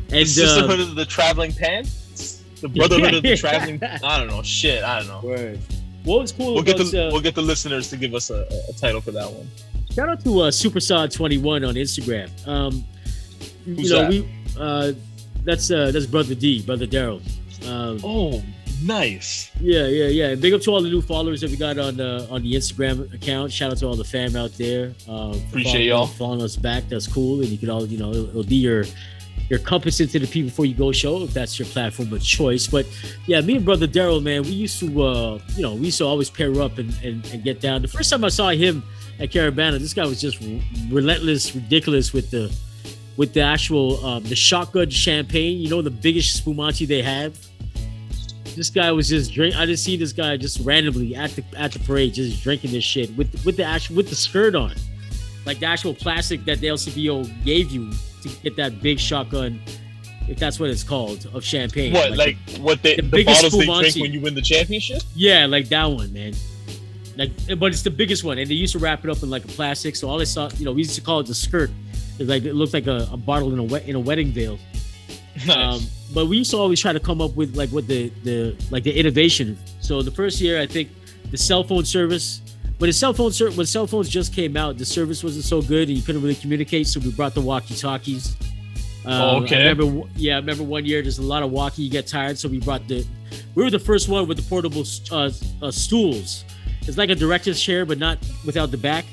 [0.08, 3.80] the And sisterhood uh, of the traveling pants, the brotherhood of the traveling.
[3.80, 4.04] Pants.
[4.04, 4.84] I don't know, shit.
[4.84, 5.20] I don't know.
[5.28, 5.58] word.
[6.06, 8.46] What was cool We'll get the uh, we'll get the listeners to give us a,
[8.70, 9.46] a title for that one.
[9.92, 12.30] Shout out to uh, Supersod21 on Instagram.
[12.48, 12.84] Um,
[13.64, 14.10] Who's you know, that?
[14.10, 14.92] we uh,
[15.44, 17.20] that's uh, that's brother D, brother Daryl.
[17.68, 18.42] Um, Oh,
[18.84, 19.50] nice.
[19.60, 20.28] yeah, yeah, yeah.
[20.28, 22.52] And big up to all the new followers that we got on uh, on the
[22.54, 23.50] Instagram account.
[23.52, 24.94] Shout out to all the fam out there.
[25.08, 26.06] Uh, Appreciate following, y'all.
[26.06, 26.88] following us back.
[26.88, 28.84] That's cool, and you can all you know it'll, it'll be your
[29.48, 32.66] your compass into the people before you go show if that's your platform of choice.
[32.66, 32.86] But
[33.26, 36.04] yeah, me and brother Daryl, man, we used to uh, you know we used to
[36.04, 37.82] always pair up and, and and get down.
[37.82, 38.82] The first time I saw him
[39.18, 40.42] at Caribana, this guy was just
[40.90, 42.54] relentless, ridiculous with the
[43.16, 45.58] with the actual um, the shotgun champagne.
[45.58, 47.38] You know, the biggest spumante they have.
[48.56, 49.54] This guy was just drink.
[49.54, 52.84] I just see this guy just randomly at the at the parade, just drinking this
[52.84, 54.74] shit with with the actual with the skirt on,
[55.44, 57.92] like the actual plastic that the LCBO gave you
[58.28, 59.60] to get that big shotgun
[60.28, 61.92] if that's what it's called, of champagne.
[61.92, 65.02] What like, what they the the, biggest bottles they drink when you win the championship?
[65.14, 66.34] Yeah, like that one, man.
[67.16, 69.44] Like, but it's the biggest one, and they used to wrap it up in like
[69.44, 69.96] a plastic.
[69.96, 71.70] So all I saw, you know, we used to call it the skirt.
[72.18, 74.58] It's like it looked like a, a bottle in a wet in a wedding veil.
[75.46, 75.50] Nice.
[75.50, 78.56] Um, but we used to always try to come up with like what the the
[78.70, 79.58] like the innovation.
[79.80, 80.90] So the first year, I think
[81.30, 82.40] the cell phone service.
[82.78, 85.88] When the cell phone when cell phones just came out, the service wasn't so good,
[85.88, 86.86] and you couldn't really communicate.
[86.86, 88.36] So we brought the walkie talkies.
[89.06, 89.64] Oh, okay.
[89.64, 91.82] I remember, yeah, I remember one year there's a lot of walkie.
[91.82, 93.06] You get tired, so we brought the.
[93.54, 95.30] We were the first one with the portable uh,
[95.62, 96.44] uh, stools.
[96.82, 99.04] It's like a director's chair, but not without the back.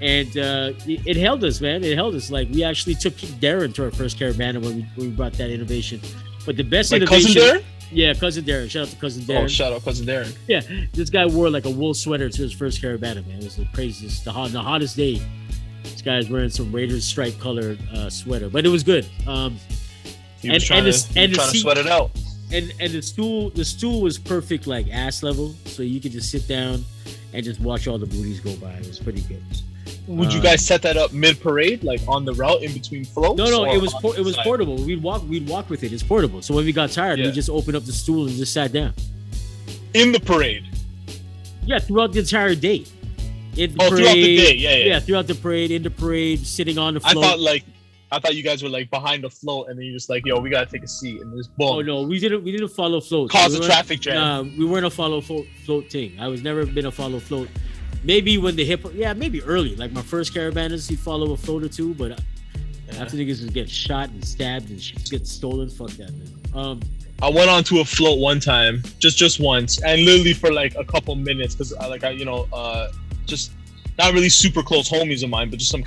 [0.00, 1.82] And uh, it, it held us, man.
[1.82, 2.30] It held us.
[2.30, 5.50] Like we actually took Darren to our first caravan when we, when we brought that
[5.50, 6.00] innovation.
[6.44, 7.64] But the best Like innovation, cousin Darren?
[7.92, 8.68] Yeah, cousin Darren.
[8.70, 9.44] Shout out to cousin Derek.
[9.44, 10.36] Oh, shout out cousin Darren.
[10.48, 10.60] yeah,
[10.92, 13.38] this guy wore like a wool sweater to his first Caribana, man.
[13.38, 15.20] It was the craziest, the hot, the hottest day.
[15.84, 19.06] This guy's wearing some Raiders stripe colored uh, sweater, but it was good.
[19.26, 19.56] Um,
[20.42, 22.10] He was And- trying, and to, the- he was and trying to sweat it out.
[22.52, 26.30] and and the stool the stool was perfect like ass level so you could just
[26.30, 26.84] sit down
[27.32, 29.42] and just watch all the booties go by it was pretty good
[30.08, 33.04] Would you Uh, guys set that up mid parade, like on the route in between
[33.04, 33.38] floats?
[33.38, 36.02] no no it was por- it was portable we'd walk we'd walk with it it's
[36.02, 37.26] portable so when we got tired Yeah.
[37.26, 38.92] we just opened up the stool and just sat down
[39.94, 40.64] in the parade.
[41.64, 42.84] yeah throughout the entire day
[43.56, 44.84] in the Oh, parade throughout the day, yeah, yeah.
[44.84, 47.16] yeah throughout the parade in the parade sitting on the float.
[47.24, 47.64] I thought like,
[48.12, 50.38] I thought you guys were like behind the float, and then you're just like, yo,
[50.38, 53.00] we gotta take a seat, and this boom, oh no we didn't we didn't follow
[53.00, 54.14] float cause we a traffic jam.
[54.14, 56.16] Nah, we weren't a follow float, float thing.
[56.20, 57.48] I was never been a follow float.
[58.04, 61.64] Maybe when the hip, yeah, maybe early, like my first caribanas, you'd follow a float
[61.64, 61.94] or two.
[61.94, 62.20] But
[62.88, 63.02] Yeah.
[63.02, 66.30] after niggas get shot and stabbed and shit get stolen, fuck that, man.
[66.54, 66.80] Um,
[67.22, 70.84] I went onto a float one time, just just once, and literally for like a
[70.84, 72.92] couple minutes, because I like I you know uh
[73.24, 73.52] just
[73.98, 75.82] not really super close homies of mine, but just some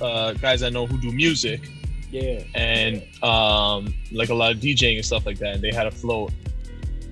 [0.00, 1.68] uh, guys I know who do music
[2.12, 5.86] yeah, and um like a lot of DJing and stuff like that, and they had
[5.88, 6.32] a float,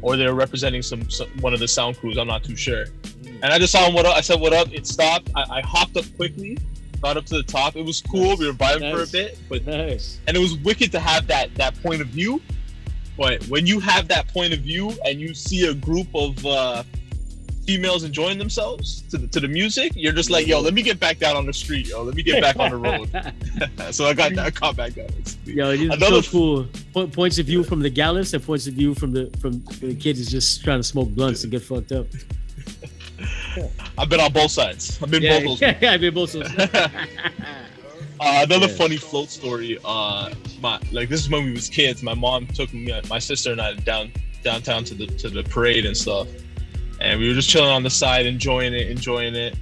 [0.03, 2.17] or they're representing some, some one of the sound crews.
[2.17, 2.87] I'm not too sure.
[3.43, 3.95] And I just saw him.
[3.95, 4.17] What up?
[4.17, 5.31] I said, "What up?" It stopped.
[5.37, 6.59] I, I hopped up quickly,
[7.01, 7.77] got up to the top.
[7.77, 8.37] It was cool.
[8.37, 10.19] We were vibing for a bit, but nice.
[10.27, 12.41] and it was wicked to have that that point of view.
[13.17, 16.85] But when you have that point of view and you see a group of uh,
[17.67, 21.01] females enjoying themselves to the, to the music, you're just like, yo, let me get
[21.01, 23.11] back down on the street, yo, let me get back on the road.
[23.95, 25.09] so I got I caught back down.
[25.45, 26.67] Yo, Another- so cool.
[26.93, 29.95] Po- points of view from the gallants and points of view from the from the
[29.95, 32.07] kids is just trying to smoke blunts and get fucked up.
[33.97, 34.99] I've been on both sides.
[35.03, 35.61] I've been Yeah, both those.
[35.83, 36.53] yeah, I've been both sides.
[38.21, 38.75] Uh, another Yeah.
[38.75, 39.79] funny float story.
[39.85, 42.03] Uh, my like this is when we was kids.
[42.03, 44.11] My mom took me, my sister and I down
[44.43, 46.27] downtown to the to the parade and stuff,
[47.01, 49.57] and we were just chilling on the side, enjoying it, enjoying it.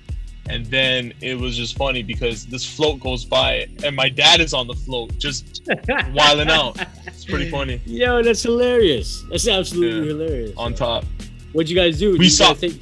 [0.48, 4.54] And then it was just funny because this float goes by, and my dad is
[4.54, 5.68] on the float, just
[6.14, 6.78] wilding out.
[7.06, 7.82] It's pretty funny.
[7.84, 9.22] Yo, that's hilarious.
[9.28, 10.14] That's absolutely Yeah.
[10.14, 10.52] hilarious.
[10.56, 11.04] On top,
[11.52, 12.12] What'd you guys do?
[12.12, 12.78] Did We you saw- guys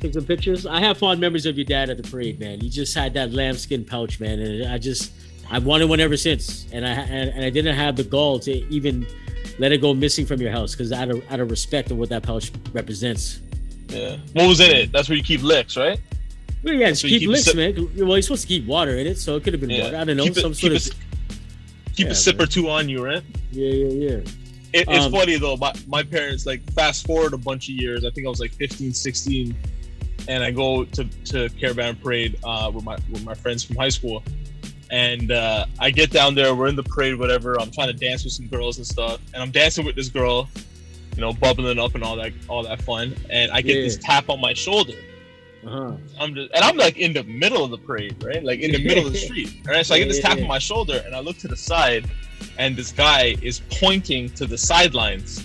[0.00, 0.66] take, some pictures.
[0.66, 2.60] I have fond memories of your dad at the parade, man.
[2.60, 5.12] He just had that lambskin pouch, man, and I just
[5.50, 8.52] I've wanted one ever since, and I and, and I didn't have the gall to
[8.72, 9.06] even
[9.58, 12.08] let it go missing from your house because out of out of respect of what
[12.10, 13.40] that pouch represents.
[13.88, 14.16] yeah.
[14.32, 14.92] What was in it?
[14.92, 16.00] That's where you keep licks, right?
[16.62, 17.74] Well, yeah, keep, keep licks, man.
[17.96, 19.84] Well, you're supposed to keep water in it, so it could have been Yeah.
[19.84, 19.96] water.
[19.98, 20.98] I don't know, Keep some keep sort it- of
[21.94, 22.42] Keep Yeah, a sip man.
[22.44, 23.22] or two on you, right?
[23.52, 24.16] yeah, yeah, yeah.
[24.72, 25.56] It, it's Um, funny though.
[25.56, 28.04] My, my parents like fast forward a bunch of years.
[28.04, 29.54] I think I was like 15, 16,
[30.28, 33.88] and I go to, to Caravan Parade uh, with my with my friends from high
[33.88, 34.22] school,
[34.90, 36.54] and uh, I get down there.
[36.54, 37.60] We're in the parade, whatever.
[37.60, 40.48] I'm trying to dance with some girls and stuff, and I'm dancing with this girl,
[41.14, 43.14] you know, bubbling up and all that all that fun.
[43.30, 43.82] And I get Yeah.
[43.84, 44.94] this tap on my shoulder.
[45.66, 45.96] Uh-huh.
[46.20, 48.42] I'm just, and I'm like in the middle of the parade, right?
[48.44, 49.84] Like in the middle of the street, right?
[49.84, 52.08] So I get this tap on my shoulder, and I look to the side,
[52.58, 55.44] and this guy is pointing to the sidelines.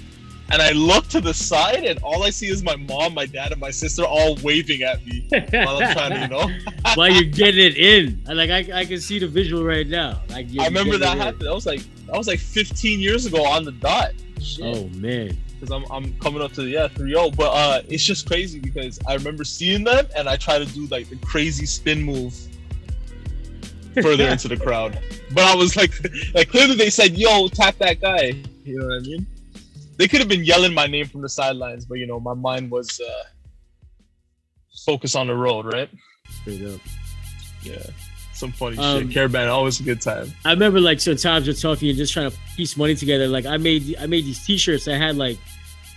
[0.52, 3.52] And I look to the side, and all I see is my mom, my dad,
[3.52, 6.50] and my sister all waving at me while I'm trying to, you know.
[6.96, 10.22] While you're getting it in, I- like I, I can see the visual right now.
[10.30, 11.44] Like I remember that happened.
[11.48, 14.12] That was like that was like 15 years ago on the dot.
[14.42, 14.66] Shit.
[14.66, 15.38] Oh man.
[15.54, 19.00] because I'm, I'm coming up to the yeah 3 but uh it's just crazy because
[19.08, 22.36] I remember seeing them and I try to do like the crazy spin move
[24.02, 24.98] further into the crowd
[25.32, 25.92] but I was like
[26.34, 28.34] like clearly they said yo tap that guy
[28.66, 29.26] you know what I mean
[30.02, 32.72] they could have been yelling my name from the sidelines but you know my mind
[32.72, 33.24] was uh
[34.86, 35.90] focused on the road right
[36.42, 36.80] Straight up.
[37.64, 37.84] yeah
[38.34, 41.90] some funny Um, shit caravan always a good time I remember like sometimes we're talking
[41.90, 43.28] and just trying to piece money together.
[43.28, 44.88] Like I made I made these T-shirts.
[44.88, 45.38] I had like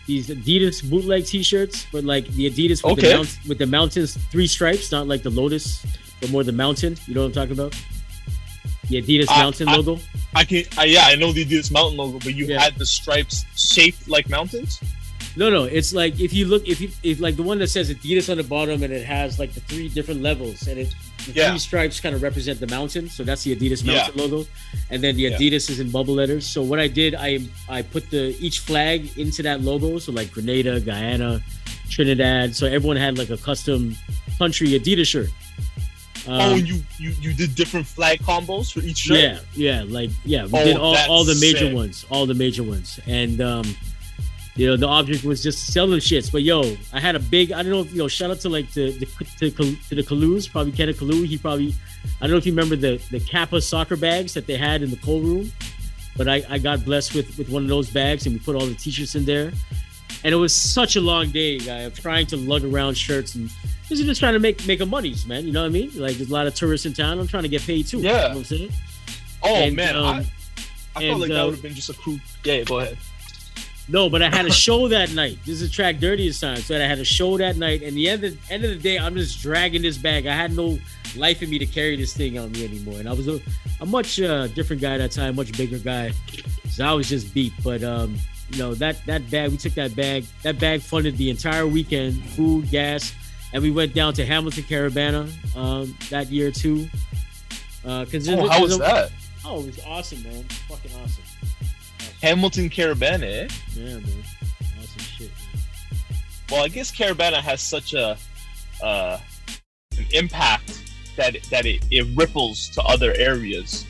[0.06, 3.08] these Adidas bootleg T-shirts, but like the Adidas with Okay.
[3.08, 5.66] the mount, with the mountains three stripes, not like the lotus,
[6.20, 6.98] but more the mountain.
[7.06, 7.72] You know what I'm talking about?
[8.88, 10.00] The Adidas I- Mountain I- logo.
[10.34, 12.60] I can, I, yeah, I know the Adidas Mountain logo, but you Yeah.
[12.60, 14.80] had the stripes shaped like mountains.
[15.36, 17.92] No, no, it's like if you look, if you if like the one that says
[17.92, 20.94] Adidas on the bottom and it has like the three different levels and it
[21.26, 21.50] the Yeah.
[21.50, 23.94] three stripes kind of represent the mountain, so that's the Adidas Yeah.
[23.96, 24.46] mountain logo,
[24.90, 25.36] and then the Yeah.
[25.38, 26.46] Adidas is in bubble letters.
[26.46, 30.30] So what I did, I I put the each flag into that logo, so like
[30.30, 31.42] Grenada, Guyana,
[31.90, 33.96] Trinidad, so everyone had like a custom
[34.38, 35.30] country Adidas shirt.
[36.26, 39.18] Um, oh, you, you you did different flag combos for each shirt.
[39.18, 41.74] yeah, yeah, like yeah, we Oh, did all, all the major sick.
[41.74, 43.64] ones, all the major ones, and um,
[44.56, 46.32] you know the object was just selling shits.
[46.32, 48.48] But yo, I had a big, I don't know if you know, shout out to
[48.48, 49.06] like the the
[49.38, 51.26] to, to, to the Kalu's, probably Kenneth Kalu.
[51.26, 51.74] He probably,
[52.20, 54.88] I don't know if you remember the the Kappa soccer bags that they had in
[54.90, 55.52] the cold room,
[56.16, 58.64] but I I got blessed with with one of those bags, and we put all
[58.66, 59.52] the t-shirts in there.
[60.24, 63.50] And it was such a long day, guy, of trying to lug around shirts and
[63.82, 65.44] because you're just trying to make make a monies, man.
[65.46, 65.90] You know what I mean?
[65.94, 67.18] Like there's a lot of tourists in town.
[67.18, 67.98] I'm trying to get paid too.
[67.98, 68.10] Yeah.
[68.10, 68.72] You know what I'm saying?
[69.42, 70.08] Oh And, man, um, I,
[70.96, 72.18] I and, felt like uh, that would have been just a crew.
[72.44, 72.96] Yeah, go ahead.
[73.86, 75.38] No, but I had a show that night.
[75.44, 76.56] This is track dirtiest time.
[76.56, 78.98] So I had a show that night, and the end of end of the day,
[78.98, 80.26] I'm just dragging this bag.
[80.26, 80.78] I had no
[81.16, 83.38] life in me to carry this thing on me anymore, and I was a,
[83.82, 86.12] a much uh, different guy that time, much bigger guy.
[86.70, 87.52] So I was just beat.
[87.62, 88.16] But um,
[88.50, 90.24] you know that that bag, we took that bag.
[90.42, 93.14] That bag funded the entire weekend, food, gas,
[93.52, 96.88] and we went down to Hamilton Caribana um, that year too.
[97.82, 99.12] Because Oh, how was that?
[99.44, 100.42] Oh, it was awesome, man.
[100.68, 101.22] Fucking awesome.
[102.22, 103.44] Hamilton Caribana.
[103.44, 103.48] Eh?
[103.74, 104.02] Yeah, man.
[104.80, 105.30] Awesome shit.
[105.30, 105.62] Man.
[106.50, 108.16] Well, I guess Caribana has such a
[108.82, 109.18] uh,
[109.98, 110.80] an impact
[111.16, 113.86] that that it, it ripples to other areas.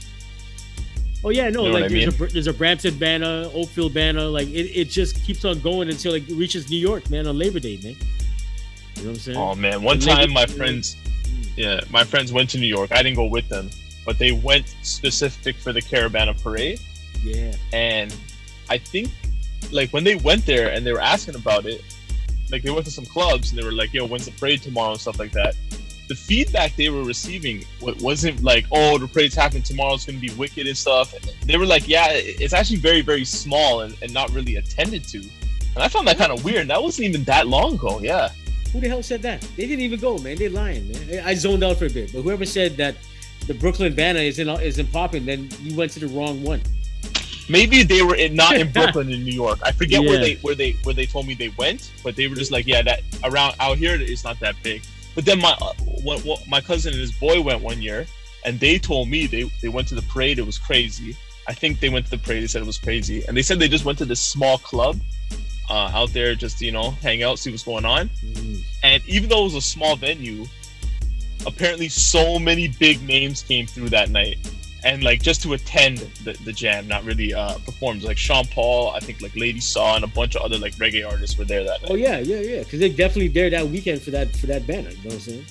[1.24, 2.28] Oh yeah, no, You know like there's, mean?
[2.28, 6.12] a, there's a Brampton banner, Oakfield banner, like it, it just keeps on going until
[6.12, 7.96] like it reaches New York, man, on Labor Day, man.
[8.96, 9.38] You know what I'm saying?
[9.38, 10.96] Oh man, one Labor- time my friends,
[11.56, 12.92] yeah, my friends went to New York.
[12.92, 13.70] I didn't go with them,
[14.04, 16.80] but they went specific for the Caribana parade.
[17.22, 17.54] yeah.
[17.72, 18.14] and
[18.68, 19.10] I think
[19.72, 21.82] like when they went there and they were asking about it,
[22.50, 24.92] like they went to some clubs and they were like, "Yo, when's the parade tomorrow?"
[24.92, 25.56] and stuff like that.
[26.08, 29.94] The feedback they were receiving wasn't like, "Oh, the parade's happening tomorrow.
[29.94, 31.14] It's gonna be wicked and stuff."
[31.46, 35.18] They were like, "Yeah, it's actually very, very small and, and not really attended to."
[35.18, 36.68] And I found that kind of weird.
[36.68, 38.00] That wasn't even that long ago.
[38.00, 38.28] Yeah.
[38.72, 39.40] Who the hell said that?
[39.56, 40.36] They didn't even go, man.
[40.36, 41.22] They're lying, man.
[41.24, 42.96] I zoned out for a bit, but whoever said that
[43.46, 46.60] the Brooklyn banner isn't isn't popping, then you went to the wrong one.
[47.48, 49.58] Maybe they were in, not in Brooklyn in New York.
[49.62, 52.36] I forget where they where they where they told me they went, but they were
[52.36, 54.82] just like, yeah, that around out here it's not that big.
[55.14, 55.56] But then my
[56.04, 58.06] what, what my cousin and his boy went one year,
[58.44, 60.38] and they told me they they went to the parade.
[60.38, 61.16] It was crazy.
[61.48, 62.42] I think they went to the parade.
[62.42, 64.98] They said it was crazy, and they said they just went to this small club
[65.70, 68.08] uh, out there, just you know, hang out, see what's going on.
[68.24, 68.62] Mm.
[68.82, 70.46] And even though it was a small venue,
[71.46, 74.38] apparently so many big names came through that night.
[74.84, 78.02] And like just to attend the, the jam, not really uh performed.
[78.02, 81.10] Like Sean Paul, I think like Lady Saw and a bunch of other like reggae
[81.10, 81.90] artists were there that night.
[81.90, 82.58] Oh yeah, yeah, yeah.
[82.58, 84.90] Because they're definitely there that weekend for that for that banner.
[84.90, 85.46] You know what I'm saying?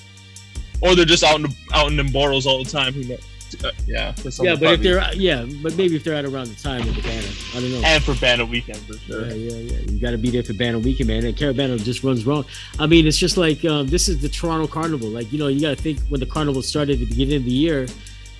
[0.80, 2.92] Or they're just out in the, out in the Boros all the time.
[2.92, 3.24] Who knows?
[3.62, 4.12] Uh, yeah.
[4.40, 7.02] Yeah, but if they're yeah, but maybe if they're at around the time of the
[7.02, 7.82] banner, I don't know.
[7.86, 9.26] and for Banner Weekend for sure.
[9.26, 9.90] Yeah, yeah, yeah.
[9.92, 11.24] You got to be there for Banner Weekend, man.
[11.24, 12.44] And Caribana just runs wrong.
[12.78, 15.08] I mean, it's just like um, this is the Toronto Carnival.
[15.08, 17.44] Like, you know, you got to think when the carnival started at the beginning of
[17.44, 17.86] the year,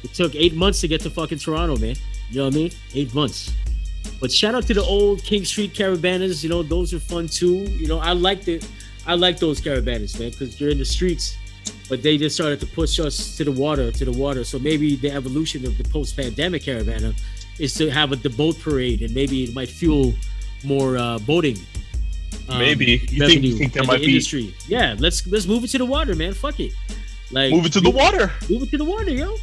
[0.03, 1.95] it took eight months to get to fucking Toronto, man.
[2.31, 2.71] You know what I mean?
[2.95, 3.53] Eight months.
[4.21, 6.43] But shout out to the old King Street caribanas.
[6.43, 7.59] You know, those are fun too.
[7.71, 8.67] You know, I like it.
[9.07, 11.37] I like those caribanas, man, because you're in the streets.
[11.89, 14.43] But they just started to push us to the water, to the water.
[14.45, 17.15] So maybe the evolution of the post-pandemic caribana
[17.59, 20.15] is to have a the boat parade, and maybe it might fuel
[20.65, 21.59] more uh, boating.
[22.49, 22.85] um, Maybe.
[23.11, 24.55] You think- you think there in the might be- industry?
[24.67, 26.33] Yeah, let's let's move it to the water, man.
[26.33, 26.73] Fuck it.
[27.31, 28.33] Like Move it to the water.
[28.51, 29.37] Move it to the water, yo.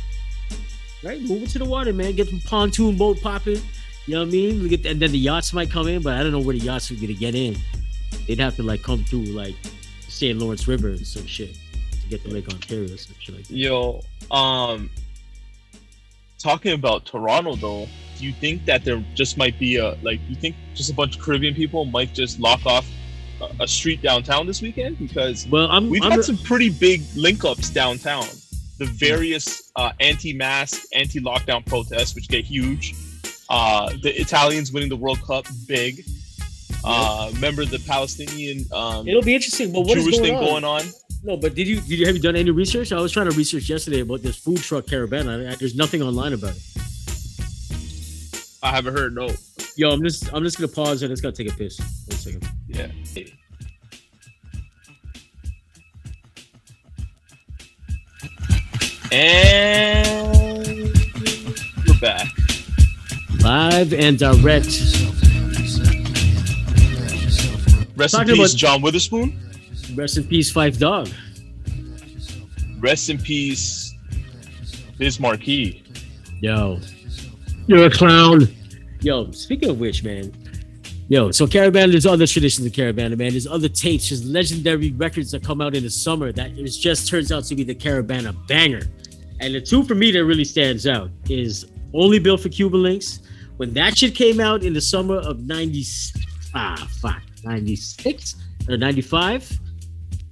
[1.04, 2.14] Right, move it to the water, man.
[2.14, 3.60] Get the pontoon boat popping.
[4.08, 4.68] You know what I mean?
[4.68, 6.92] Get, and then the yachts might come in, but I don't know where the yachts
[6.92, 7.56] are gonna get in.
[8.28, 9.56] They'd have to like come through like
[10.08, 10.38] St.
[10.38, 11.58] Lawrence River and some shit
[12.12, 13.56] get to Lake Ontario or some shit like that.
[13.56, 14.90] Yo, um,
[16.38, 20.20] talking about Toronto though, do you think that there just might be a like?
[20.30, 22.86] You think just a bunch of Caribbean people might just lock off
[23.42, 25.00] a, a street downtown this weekend?
[25.00, 28.26] Because Well, I'm, we've I'm had some pretty big link ups downtown.
[28.78, 32.96] The various uh, anti-mask, anti-lockdown protests, which get huge.
[33.50, 36.04] Uh, the Italians winning the World Cup, big.
[36.84, 39.72] Uh, remember the Palestinian um, it'll be interesting.
[39.72, 40.44] But what is Jewish going thing on?
[40.46, 40.82] going on?
[41.24, 42.92] No, but did you did you have you done any research?
[42.92, 45.30] I was trying to research yesterday about this food truck caravan.
[45.30, 46.62] I, I- there's nothing online about it.
[48.64, 49.14] I haven't heard.
[49.16, 49.30] No.
[49.76, 51.80] Yo, I'm just I'm just gonna pause and it's gonna take a piss.
[52.08, 52.48] One second.
[52.68, 52.88] Yeah.
[59.12, 60.94] And
[61.88, 62.28] we're back.
[63.44, 64.68] Live and direct.
[68.02, 69.40] Rest in Talking peace, about- John Witherspoon.
[69.96, 71.10] Rest in peace, Phife Dawg.
[72.80, 73.94] Rest in peace,
[74.98, 75.84] Biz Markie.
[76.42, 76.80] Yo,
[77.68, 78.48] you're a clown.
[79.02, 80.32] Yo, speaking of which, man.
[81.10, 83.32] Yo, so Caravan, there's other traditions of Caravan, man.
[83.32, 87.08] There's other tapes, there's legendary records that come out in the summer that it just
[87.08, 88.84] turns out to be the Caribana banger.
[89.42, 93.20] And the two for me that really stands out is Only Built for Cuban Linx.
[93.58, 95.84] When that shit came out in the summer of 90,
[96.56, 98.36] ah, fuck, 96
[98.70, 99.60] or 95,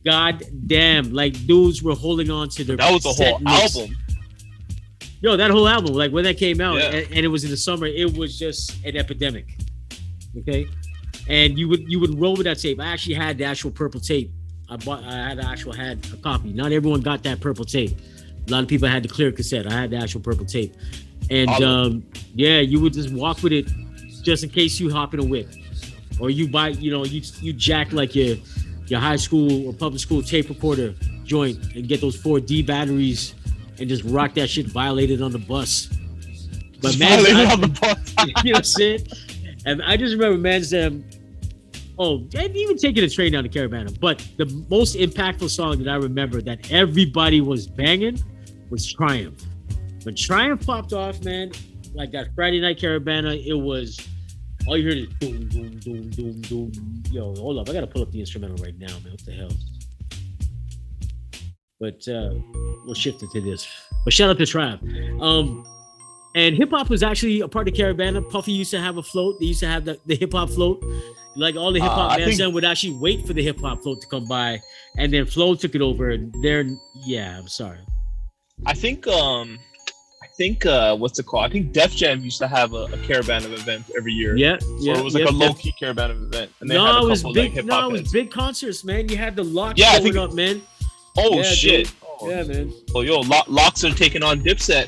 [0.05, 3.95] god damn, like dudes were holding on to their That was a whole album.
[5.21, 6.91] Yo, that whole album, like when that came out, Yeah.
[6.91, 9.47] and, and it was in the summer, it was just an epidemic.
[10.37, 10.65] Okay,
[11.27, 12.79] and you would you would roll with that tape.
[12.79, 14.31] I actually had the actual purple tape.
[14.69, 15.03] I bought.
[15.03, 16.53] I had the actual had a copy.
[16.53, 17.97] Not everyone got that purple tape.
[18.47, 19.67] A lot of people had the clear cassette.
[19.67, 20.73] I had the actual purple tape,
[21.29, 22.03] and um,
[22.35, 23.67] yeah, you would just walk with it,
[24.23, 25.49] just in case you hop in a whip,
[26.19, 26.69] or you buy.
[26.69, 28.37] You know, you you jack like your
[28.87, 30.93] your high school or public school tape recorder
[31.23, 33.35] joint and get those four D batteries
[33.79, 35.87] and just rock that shit violated on the bus.
[36.81, 38.15] But man, I- on the bus.
[38.43, 39.07] you know what I'm saying?
[39.65, 41.03] And I just remember man's um
[41.97, 43.97] oh, and even taking a train down to Caribana.
[43.99, 48.21] But the most impactful song that I remember that everybody was banging
[48.69, 49.43] was Triumph.
[50.03, 51.51] When Triumph popped off, man,
[51.93, 53.99] like that Friday night Caribana, it was
[54.69, 57.03] all you heard is boom, boom, boom, boom, boom.
[57.11, 59.11] Yo, hold up, I gotta pull up the instrumental right now, man.
[59.11, 59.51] What the hell?
[61.79, 62.33] But uh
[62.85, 63.67] we'll shift it to this.
[64.05, 64.83] But shout out to Triumph.
[65.21, 65.65] Um
[66.35, 68.29] and hip hop was actually a part of Caribana.
[68.29, 69.39] Puffy used to have a float.
[69.39, 70.83] They used to have the, the hip hop float.
[71.35, 73.41] Like all the hip Uh, hop I bands think- then would actually wait for the
[73.41, 74.59] hip hop float to come by,
[74.97, 76.09] and then Flow took it over.
[76.11, 76.65] And they're
[77.05, 77.79] yeah, I'm sorry.
[78.65, 79.57] I think um
[80.39, 81.43] think uh what's it called?
[81.45, 84.35] I think Def Jam used to have a, a caravan of event every year.
[84.37, 84.93] Yeah, yeah.
[84.93, 86.49] Or it was like yeah, a low key caravan of event.
[86.61, 87.55] And they had No, a it was couple big.
[87.57, 88.11] like no, it was heads.
[88.13, 89.09] big concerts, man.
[89.09, 90.61] You had the Lox Yeah, going think- up, man.
[91.17, 91.85] Oh Yeah, shit.
[91.87, 91.95] dude.
[92.21, 92.73] Oh, Yeah, man.
[92.95, 94.87] oh yo, Lo- Lox are taking on Dipset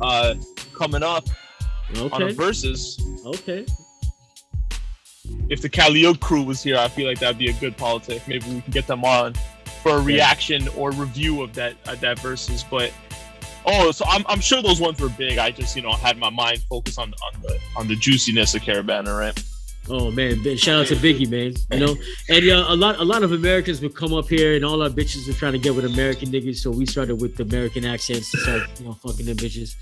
[0.00, 0.34] uh
[0.74, 1.24] coming up
[1.96, 3.00] on a Okay, versus.
[3.24, 3.64] okay.
[5.48, 8.26] If the Calliope crew was here, I feel like that'd be a good politic.
[8.26, 9.34] Maybe we can get them on
[9.82, 12.64] for a reaction or review of that uh, that versus.
[12.68, 12.92] But
[13.68, 15.38] oh, so I'm, I'm sure those ones were big.
[15.38, 18.62] I just you know had my mind focused on on the on the juiciness of
[18.62, 19.40] Caribana, right?
[19.90, 21.54] Oh man, shout out to Biggie, man.
[21.72, 21.96] You know,
[22.28, 24.90] and uh, a lot, a lot of Americans would come up here, and all our
[24.90, 26.56] bitches were trying to get with American niggas.
[26.56, 29.76] So we started with American accents to start, you know, fucking them bitches.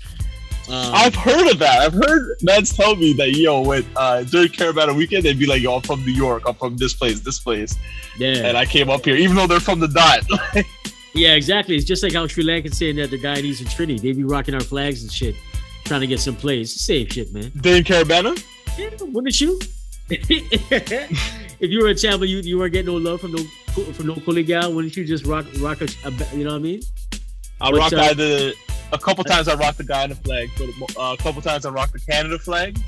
[0.69, 1.79] Um, I've heard of that.
[1.79, 5.61] I've heard Mads tell me that yo, when uh, during Caribana weekend, they'd be like,
[5.61, 6.43] "Yo, I'm from New York.
[6.45, 7.75] I'm from this place, this place,"
[8.17, 10.21] yeah, and I came up here, even though they're from the dot.
[11.17, 11.75] yeah, exactly.
[11.75, 13.99] It's just like how Sri Lankans saying that the Guyanese and Trinity.
[13.99, 15.35] they be rocking our flags and shit,
[15.85, 16.71] trying to get some plays.
[16.79, 17.51] Same shit, man.
[17.61, 18.41] during Caribana,
[18.77, 19.59] Yeah, wouldn't you?
[20.09, 23.43] if you were a champion, you you weren't getting no love from no
[23.93, 24.73] from no Kuligal.
[24.73, 26.81] Wouldn't you just rock rock a, a you know what I mean?
[27.59, 28.53] I rocked uh, either
[28.93, 29.47] a couple times.
[29.49, 32.79] I rocked the Ghana flag, but uh, a couple times I rocked the Canada flag,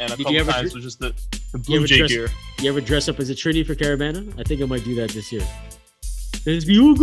[0.00, 1.14] and a couple times dr- was just the,
[1.52, 2.28] the Blue Jay dress- gear.
[2.60, 4.38] You ever dress up as a Trinity for Caribana?
[4.38, 5.46] I think I might do that this year.
[6.46, 6.94] Let's be oh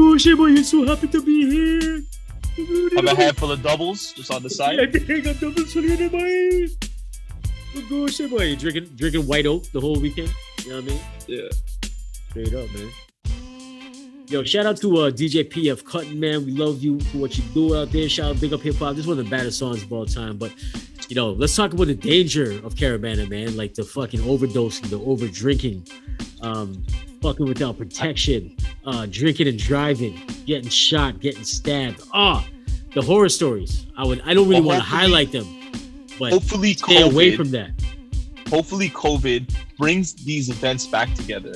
[0.48, 2.02] you're so happy to be here.
[2.96, 4.80] Have a handful of doubles just on the side.
[4.80, 6.68] I got double solid in my
[7.76, 10.34] Oh gosh, boy, you drinking drinking white oak the whole weekend.
[10.64, 11.02] You know what I mean?
[11.28, 11.50] Yeah.
[12.30, 12.90] Straight up, man.
[14.28, 16.46] Yo, shout out to uh, DJ PF Cutting, man.
[16.46, 18.08] We love you for what you do out there.
[18.08, 18.96] Shout out Big Up Hip Hop.
[18.96, 20.38] This is one of the baddest songs of all time.
[20.38, 20.54] But,
[21.10, 23.58] you know, let's talk about the danger of Caribana, man.
[23.58, 25.86] Like the fucking overdosing, the over drinking,
[26.42, 26.86] um,
[27.24, 28.56] fucking without protection,
[28.86, 32.02] uh, drinking and driving, getting shot, getting stabbed.
[32.14, 32.46] Ah,
[32.94, 33.88] the horror stories.
[33.98, 34.22] I would.
[34.26, 35.48] I don't really Well, want to highlight them,
[36.20, 37.72] but Hopefully, stay COVID, away from that.
[38.50, 39.50] hopefully COVID
[39.80, 41.54] brings these events back together,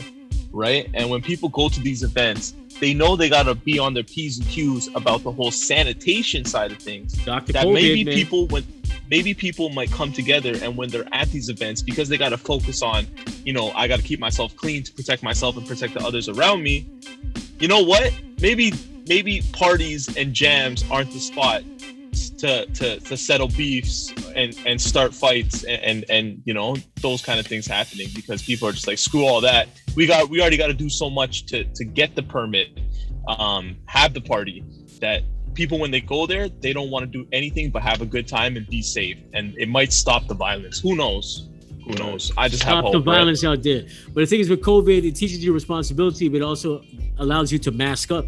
[0.52, 0.90] right?
[0.96, 4.38] And when people go to these events, they know they gotta be on their p's
[4.40, 7.14] and q's about the whole sanitation side of things.
[7.26, 8.14] Doctor that COVID, maybe man.
[8.16, 8.64] people when
[9.10, 12.38] maybe people might come together and when they're at these events because they got to
[12.38, 13.08] focus on
[13.44, 16.30] you know i got to keep myself clean to protect myself and protect the others
[16.30, 16.88] around me.
[17.60, 18.14] You know what?
[18.42, 18.74] Maybe
[19.08, 21.64] maybe parties and jams aren't the spot
[22.40, 27.24] to to, to settle beefs and and start fights and, and and you know those
[27.24, 29.68] kind of things happening because people are just like screw all that.
[29.96, 32.80] We got we already got to do so much to to get the permit
[33.28, 34.64] um have the party
[35.02, 35.24] that
[35.62, 38.28] people when they go there they don't want to do anything but have a good
[38.28, 41.50] time and be safe and it might stop the violence who knows
[41.86, 43.18] who knows i just have stop hope the right?
[43.18, 43.84] violence out there.
[44.14, 46.84] But the thing is, with COVID, it teaches you responsibility, but it also
[47.18, 48.26] allows you to mask up.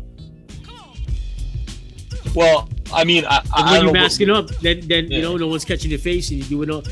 [2.36, 3.99] Well, I mean, I, I, I when you're know.
[3.99, 5.17] masking up, then then Yeah.
[5.17, 6.84] you know no one's catching your face, and you doing all.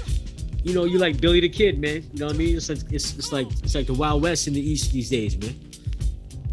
[0.63, 2.03] You know, you like Billy the Kid, man.
[2.13, 2.57] You know what I mean?
[2.57, 5.37] It's like it's, it's like it's like the Wild West in the East these days,
[5.37, 5.55] man.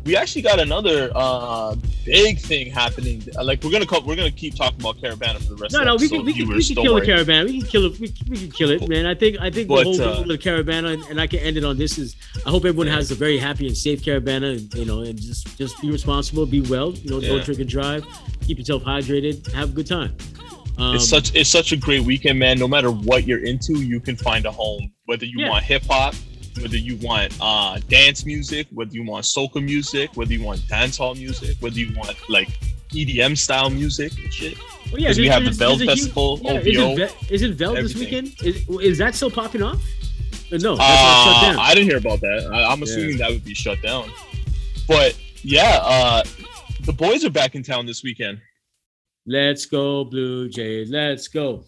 [0.05, 1.75] We actually got another uh
[2.05, 3.23] big thing happening.
[3.39, 5.81] Uh, Like we're gonna co- we're gonna keep talking about Caribana for the rest No,
[5.81, 7.45] of no, the we episode, can we can, we can kill the Caribana.
[7.47, 7.99] We can kill it.
[7.99, 9.07] We, we can kill it, man.
[9.07, 11.39] I think I think But, the whole uh, of the caribana, and, and I can
[11.41, 14.59] end it on this is I hope everyone has a very happy and safe caribana,
[14.59, 17.29] and, you know, and just just be responsible, be well, you know, Yeah.
[17.31, 18.05] don't drink and drive,
[18.47, 20.15] keep yourself hydrated, have a good time.
[20.77, 22.59] Um, it's such it's such a great weekend, man.
[22.59, 24.91] No matter what you're into, you can find a home.
[25.07, 25.51] Whether you Yeah.
[25.51, 26.15] want hip hop,
[26.61, 31.17] whether you want uh dance music, whether you want soca music, whether you want dancehall
[31.17, 32.49] music, whether you want like
[32.93, 34.57] EDM style music and shit.
[34.93, 36.97] well, yeah, 'cause we have the there's- Bell there's a huge- Festival, Yeah, OVO, isn't,
[36.97, 38.35] Ve- isn't Vel this weekend?
[38.45, 39.83] Is, is that still popping off?
[40.53, 41.59] Uh, No, Uh, shut down.
[41.59, 42.49] I didn't hear about that.
[42.53, 44.11] I, I'm assuming that would be shut down.
[44.87, 46.23] But yeah, uh
[46.83, 48.39] the boys are back in town this weekend.
[49.27, 50.91] Let's go, Blue Jays.
[50.91, 51.65] Let's go.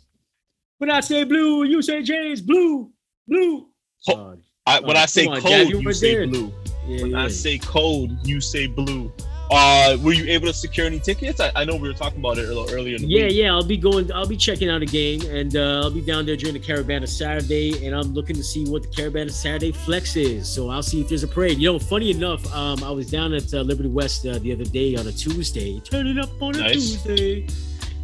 [0.79, 2.41] When I say blue, you say Jays.
[2.43, 2.93] Blue,
[3.27, 3.69] blue.
[4.07, 6.27] Ho- I, when Oh, I say on, code, Dad, you you, say there.
[6.27, 6.53] blue.
[6.87, 7.23] yeah, When yeah.
[7.25, 9.13] I say code, you say blue.
[9.49, 11.39] Uh, were you able to secure any tickets?
[11.39, 13.35] I, I know we were talking about it a little earlier in the Yeah, week.
[13.35, 14.11] yeah, I'll be going.
[14.11, 17.07] I'll be checking out a game, and uh, I'll be down there during the Caribana
[17.07, 20.49] Saturday, and I'm looking to see what the Caribana Saturday flex is.
[20.49, 21.59] So I'll see if there's a parade.
[21.59, 24.65] You know, funny enough, um, I was down at uh, Liberty West uh, the other
[24.65, 26.73] day on a Tuesday, turning up on a Nice.
[26.73, 27.47] Tuesday,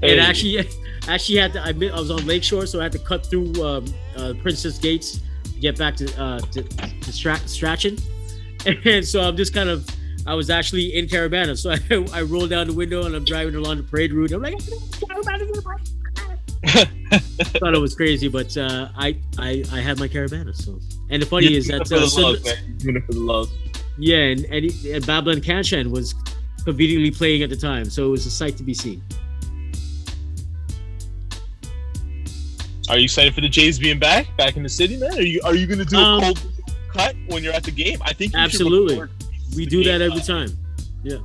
[0.01, 0.13] Hey.
[0.13, 0.65] and actually,
[1.09, 1.61] actually had to.
[1.61, 3.85] I, admit- I was on Lakeshore, so I had to cut through um,
[4.17, 5.19] uh, Princess Gates,
[5.63, 7.97] get back to uh, to, to Stra- Strachan,
[8.85, 9.89] and so I'm just kind of.
[10.25, 11.79] I was actually in Caribana, so I,
[12.21, 14.31] I rolled down the window and I'm driving along the parade route.
[14.31, 14.55] I'm like,
[17.59, 20.55] thought it was crazy, but uh, I, I I had my Caribana.
[20.55, 20.79] So,
[21.11, 22.55] and the funny You're is that uh, the love, man.
[22.69, 23.51] You're doing it for the love.
[23.99, 26.15] yeah, and and, and Babylon Kanchan was
[26.65, 29.03] conveniently playing at the time, so it was a sight to be seen.
[32.93, 35.15] Are you excited for the Jays being back, back in the city, man?
[35.15, 36.43] Are you are you gonna do Um, a cold
[36.93, 37.99] cut when you're at the game?
[38.03, 39.01] I think you Absolutely.
[39.57, 40.27] We do that every live.
[40.27, 40.59] time.
[41.03, 41.17] Yeah.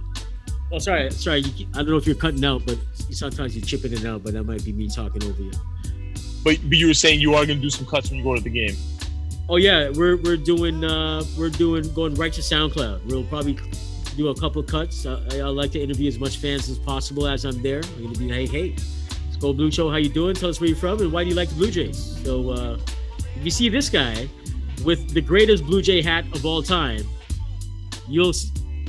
[0.71, 1.41] Oh, sorry, sorry.
[1.43, 2.77] Keep- I don't know if you're cutting out, but
[3.11, 4.23] sometimes you're chipping it out.
[4.23, 5.51] But that might be me talking over you.
[6.41, 8.41] But, but you were saying you are gonna do some cuts when you go to
[8.41, 8.77] the game.
[9.49, 13.07] Oh yeah, we're we're doing uh we're doing going right to SoundCloud.
[13.07, 13.57] We'll probably
[14.15, 15.05] do a couple cuts.
[15.05, 17.81] I, I like to interview as much fans as possible as I'm there.
[17.97, 18.75] I'm gonna be hey hey,
[19.39, 19.89] go Blue Show.
[19.89, 20.35] How you doing?
[20.35, 22.19] Tell us where you're from and why do you like the Blue Jays.
[22.23, 22.77] So uh,
[23.35, 24.27] if you see this guy
[24.83, 27.03] with the greatest Blue Jay hat of all time,
[28.07, 28.33] you'll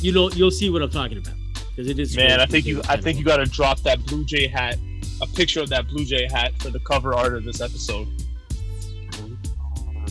[0.00, 1.34] you know you'll see what I'm talking about
[1.70, 2.16] because it is.
[2.16, 4.76] Man, I think Blue you Jay I think you gotta drop that Blue Jay hat,
[5.22, 8.08] a picture of that Blue Jay hat for the cover art of this episode.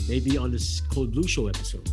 [0.07, 1.89] maybe on this Cold Blue Show episode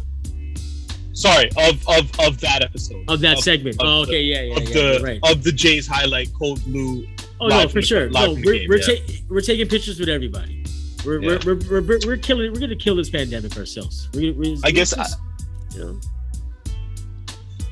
[1.12, 3.04] Sorry, of of of that episode.
[3.08, 3.76] of that segment.
[3.80, 5.20] of oh, the- okay, yeah, yeah, Of yeah, the right.
[5.30, 7.06] of the Jays highlight cold blue.
[7.44, 8.08] Oh no, for the- sure.
[8.10, 8.96] No, we're game, we're, yeah.
[8.96, 10.64] ta- we're taking pictures with everybody.
[11.04, 11.38] We're, Yeah.
[11.44, 14.08] we're, we're, we're, we're killing we're gonna kill this pandemic ourselves.
[14.14, 15.18] We're, we're, I guess just-
[15.74, 16.00] you know.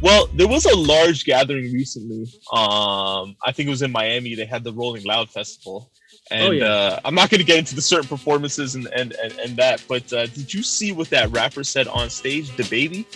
[0.01, 2.23] Well, there was a large gathering recently.
[2.53, 4.35] Um, I think it was in Miami.
[4.35, 5.93] They had the Rolling Loud Festival,
[6.33, 6.65] and Oh, yeah.
[6.65, 9.85] uh, I'm not going to get into the certain performances and and and, and that.
[9.89, 12.51] But uh, did you see what that rapper said on stage?
[12.51, 13.07] DaBaby.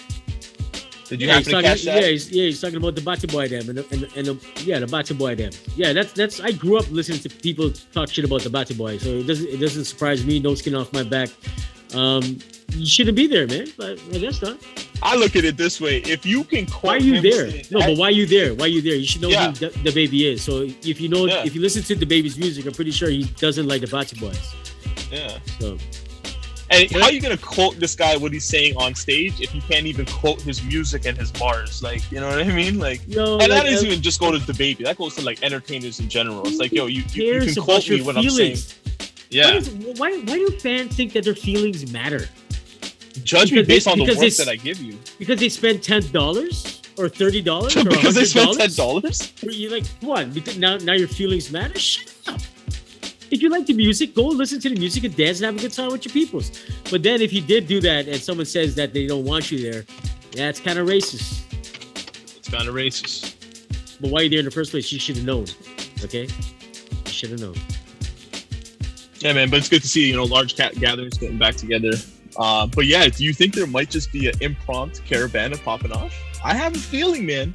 [1.08, 2.02] Did you yeah, he's happen to talking, catch that?
[2.02, 4.26] yeah, he's, yeah, he's talking about the Bati Boy Dam and the, and, the, and
[4.26, 5.50] the, yeah, the Bati Boy Dam.
[5.76, 6.40] Yeah, that's that's.
[6.40, 9.48] I grew up listening to people talk shit about the Bati Boy, so it doesn't
[9.48, 10.38] it doesn't surprise me.
[10.40, 11.28] No skin off my back.
[11.94, 12.38] Um,
[12.72, 13.68] you shouldn't be there, man.
[13.76, 14.58] But I guess not.
[15.02, 17.46] I look at it this way: if you can, Why are you there?
[17.70, 18.54] No, that- but why are you there?
[18.54, 18.96] Why are you there?
[18.96, 19.52] You should know Yeah.
[19.52, 20.42] who the, DaBaby is.
[20.42, 21.44] So if you know, Yeah.
[21.44, 24.54] if you listen to DaBaby's music, I'm pretty sure he doesn't like the Bati Boys.
[25.12, 25.38] yeah.
[25.60, 25.78] So
[26.70, 29.60] And how are you gonna quote this guy what he's saying on stage if you
[29.62, 31.82] can't even quote his music and his bars?
[31.82, 32.78] Like, you know what I mean?
[32.78, 34.84] Like, yo, and that like, doesn't uh, even just go to DaBaby.
[34.84, 36.46] That goes to like entertainers in general.
[36.46, 38.58] It's like, yo, you, you, you can quote me when I'm saying,
[39.30, 39.60] yeah,
[39.96, 42.28] why, why do fans think that their feelings matter?
[43.24, 44.98] judge me because they- based on the work they- that I give you.
[45.18, 49.58] Because they spent ten dollars or thirty dollars because they spent ten $100?
[49.58, 50.32] You're like, what?
[50.32, 51.78] Because now, now your feelings matter?
[51.78, 52.40] Shut up.
[53.30, 55.60] If you like the music, go listen to the music and dance and have a
[55.60, 56.52] good time with your peoples.
[56.90, 59.70] But then if you did do that and someone says that they don't want you
[59.70, 59.84] there,
[60.32, 61.42] yeah, it's kind of racist.
[62.36, 63.34] It's kind of racist.
[64.00, 64.92] But why you there in the first place?
[64.92, 65.46] You should have known.
[66.04, 66.28] Okay?
[67.06, 67.56] You should have known.
[69.18, 71.92] Yeah, man, but it's good to see you know large cat gatherings getting back together.
[72.36, 76.14] Uh, but yeah, do you think there might just be an impromptu caribana popping off?
[76.44, 77.54] I have a feeling, man.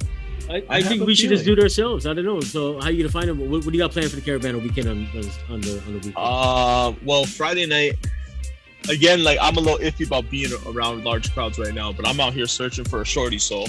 [0.52, 2.06] I, I think we should just do it ourselves.
[2.06, 2.40] I don't know.
[2.40, 3.38] So how are you gonna find them?
[3.38, 5.06] What, what do you got planned for the caravan weekend on
[5.48, 6.14] on the on the weekend?
[6.16, 7.94] Uh, well, Friday night.
[8.90, 12.18] Again, like I'm a little iffy about being around large crowds right now, but I'm
[12.18, 13.38] out here searching for a shorty.
[13.38, 13.64] So,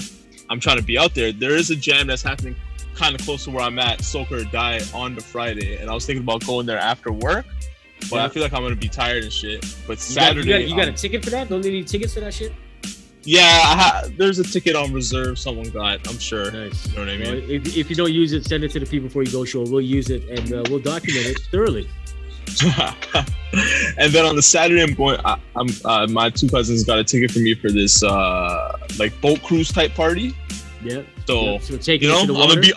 [0.50, 1.30] I'm trying to be out there.
[1.32, 2.56] There is a jam that's happening
[2.94, 5.94] kind of close to where I'm at, Soak or Die on the Friday, and I
[5.94, 7.46] was thinking about going there after work,
[8.10, 8.24] but Yeah.
[8.24, 9.60] I feel like I'm gonna be tired and shit.
[9.86, 11.48] But You got, Saturday, you, got, you got a um, ticket for that?
[11.48, 12.52] Don't they need tickets for that shit?
[13.24, 15.38] Yeah, I ha- there's a ticket on reserve.
[15.38, 16.50] Someone got, I'm sure.
[16.50, 16.86] Nice.
[16.88, 17.50] You know what I Well, mean?
[17.50, 19.62] if, if you don't use it, send it to the people before you go show.
[19.62, 21.88] We'll use it and uh, we'll document it thoroughly.
[23.98, 25.18] and then on the Saturday, I'm going.
[25.24, 29.18] I, I'm uh, my two cousins got a ticket for me for this uh like
[29.20, 30.34] boat cruise type party.
[30.82, 31.02] Yeah.
[31.26, 32.48] So Yeah, so you know, it I'm to the water.
[32.54, 32.74] gonna be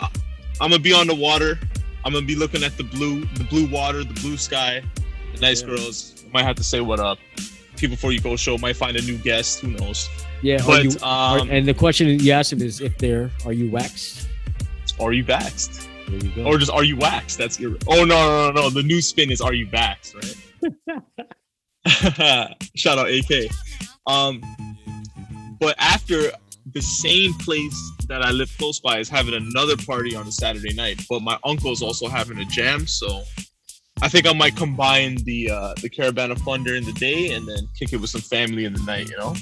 [0.62, 1.60] I'm gonna be on the water.
[2.06, 4.82] I'm gonna be looking at the blue, the blue water, the blue sky,
[5.36, 5.68] the nice Yeah.
[5.68, 6.24] girls.
[6.34, 7.20] Might have to say what up.
[7.78, 9.60] People before you go show might find a new guest.
[9.62, 10.10] Who knows?
[10.42, 10.62] yeah.
[10.66, 13.70] But you, are- um, and the question you asked him is if they're are you
[13.72, 14.28] waxed?
[15.00, 15.88] are you vaxxed?
[16.08, 16.46] There you go.
[16.46, 17.38] Or just are you waxed?
[17.38, 17.76] That's your.
[17.88, 18.70] Oh no no no no.
[18.70, 20.36] The new spin is are you vaxxed, right?
[22.76, 23.50] Shout out AK.
[24.08, 24.42] Um,
[25.60, 26.32] but after
[26.74, 30.74] the same place that I live close by is having another party on a Saturday
[30.74, 33.24] night, but my uncle's also having a jam, so
[34.02, 37.48] I think I might combine the uh, the caravan of fun during the day and
[37.48, 39.10] then kick it with some family in the night.
[39.10, 39.34] You know?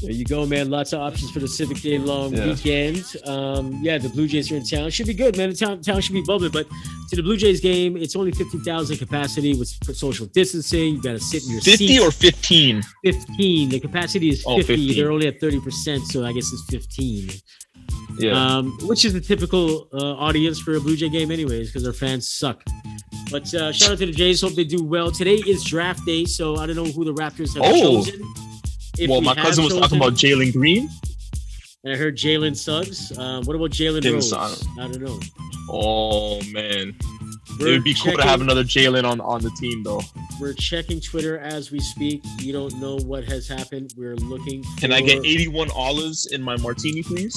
[0.00, 0.70] There you go, man.
[0.70, 2.46] Lots of options for the Civic Day long Yeah.
[2.46, 3.04] weekend.
[3.26, 4.88] Um, yeah, the Blue Jays are in town.
[4.90, 5.50] Should be good, man.
[5.50, 6.52] The town, town should be bubbling.
[6.52, 6.68] But
[7.10, 10.94] to the Blue Jays game, it's only 15,000 capacity with social distancing.
[10.94, 12.00] You got to sit in your Fifty seat.
[12.00, 12.80] or fifteen?
[13.04, 13.70] 15.
[13.70, 14.50] The capacity is 50.
[14.52, 14.96] Oh, 15.
[14.96, 17.30] They're only at 30%, so I guess it's 15.
[18.20, 18.32] Yeah.
[18.58, 21.92] Um, which is the typical uh, audience for a Blue Jay game, anyways, because their
[21.92, 22.62] fans suck.
[23.30, 24.40] But uh, shout out to the Jays.
[24.40, 25.10] Hope they do well.
[25.10, 28.02] Today is draft day, so I don't know who the Raptors have Oh.
[28.04, 28.22] chosen.
[28.98, 30.88] If well, we my cousin was talking about Jalen Green.
[31.84, 33.16] and I heard Jalen Suggs.
[33.16, 34.30] Um, what about Jalen Rose?
[34.30, 34.50] sign
[34.80, 35.20] I don't know.
[35.70, 36.96] Oh man,
[37.60, 40.00] We're it would be cool to have another Jalen on on the team though.
[40.40, 42.22] We're checking Twitter as we speak.
[42.40, 43.92] You don't know what has happened.
[43.96, 44.64] We're looking.
[44.78, 47.36] Can I get 81 olives in my martini, please?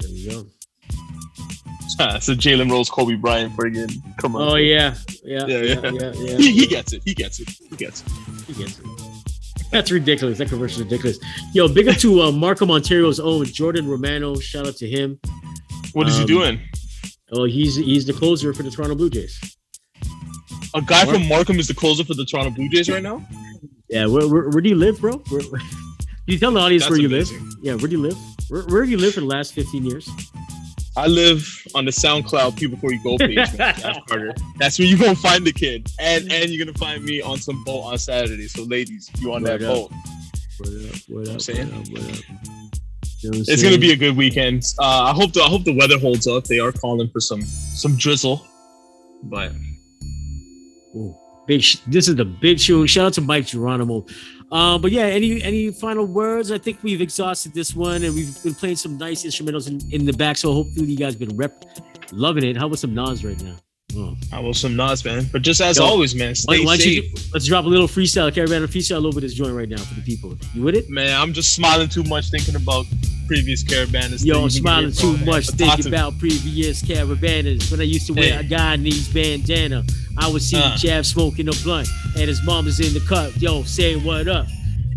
[0.00, 0.46] There you go.
[2.16, 4.42] It's a Jalen Rose, Kobe Bryant friggin' come on.
[4.48, 4.94] Oh yeah,
[5.24, 5.90] yeah, Yeah, yeah, yeah.
[5.92, 6.36] yeah, yeah.
[6.36, 7.02] He, he gets it.
[7.04, 7.48] He gets it.
[7.70, 8.08] He gets it.
[8.46, 8.86] He gets it.
[9.70, 10.36] That's ridiculous.
[10.38, 11.18] That conversion is ridiculous.
[11.54, 14.36] Yo, big up to uh, Markham, Ontario's own Jordan Romano.
[14.36, 15.18] Shout out to him.
[15.94, 16.60] What is Um, he doing?
[17.32, 19.38] Oh, he's he's the closer for the Toronto Blue Jays.
[20.74, 23.26] A guy Mark- from Markham is the closer for the Toronto Blue Jays right now.
[23.88, 25.18] Yeah, where, where, where do you live, bro?
[25.28, 25.60] Where, where-
[26.24, 27.38] Can you tell the audience That's where you amazing.
[27.42, 27.54] live?
[27.62, 28.16] Yeah, where do you live?
[28.48, 30.08] Where, where have you lived for the last 15 years?
[30.96, 33.36] I live on the SoundCloud People Before You Go page.
[33.58, 33.74] man.
[34.08, 34.34] Carter.
[34.58, 37.64] That's where you gonna find the kid, and and you're gonna find me on some
[37.64, 38.46] boat on Saturday.
[38.48, 39.90] So ladies, you on that up.
[39.90, 39.90] boat,
[40.58, 40.96] What up?
[41.08, 41.40] What up?
[41.40, 41.68] saying?
[41.68, 41.88] What up?
[41.88, 42.24] What up?
[43.20, 44.64] You know what I'm it's gonna be a good weekend.
[44.78, 46.44] Uh, I hope the I hope the weather holds up.
[46.44, 48.46] They are calling for some some drizzle,
[49.22, 49.52] but
[50.94, 51.16] Ooh,
[51.46, 51.62] big.
[51.62, 52.84] Sh- this is the big show.
[52.84, 54.04] Shout out to Mike Geronimo.
[54.52, 56.52] Um, but yeah, any any final words?
[56.52, 60.04] I think we've exhausted this one, and we've been playing some nice instrumentals in, in
[60.04, 60.36] the back.
[60.36, 61.64] So hopefully you guys been rep
[62.12, 62.56] loving it.
[62.56, 63.56] How about some Nas right now?
[63.96, 64.16] Oh.
[64.32, 65.28] I will some Nas, man.
[65.32, 67.04] But just as Yo, always, man, stay Why, safe.
[67.04, 70.00] you let's drop a little freestyle, caravan freestyle over this joint right now for the
[70.02, 70.36] people.
[70.54, 70.88] You with it?
[70.88, 72.86] Man, I'm just smiling too much thinking about
[73.26, 74.24] previous caribanas.
[74.24, 75.56] Yo, I'm smiling too from, much man.
[75.58, 77.70] But talk thinking about previous caribanas.
[77.70, 78.46] When I used to wear Hey.
[78.46, 79.84] a Guyanese bandana,
[80.16, 80.70] I would see Uh.
[80.72, 83.36] the Jav smoking a blunt, and his mom was in the cut.
[83.40, 84.46] Yo, saying what up.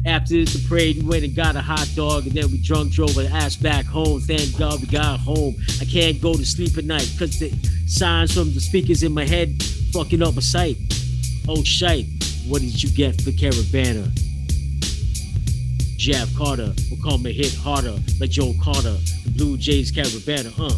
[0.06, 3.18] After the parade, we went and got a hot dog, and then we drunk drove
[3.18, 4.22] an ass back home.
[4.22, 5.56] Thank God we got home.
[5.82, 7.52] I can't go to sleep at night because the
[7.88, 10.78] signs from the speakers in my head fucking up my sight.
[11.48, 12.06] Oh shite,
[12.48, 14.08] what did you get for Caribana?
[15.98, 18.98] Jab Carter will call me hit harder like Joe Carter.
[19.24, 20.78] The Blue Jays Caribana, huh?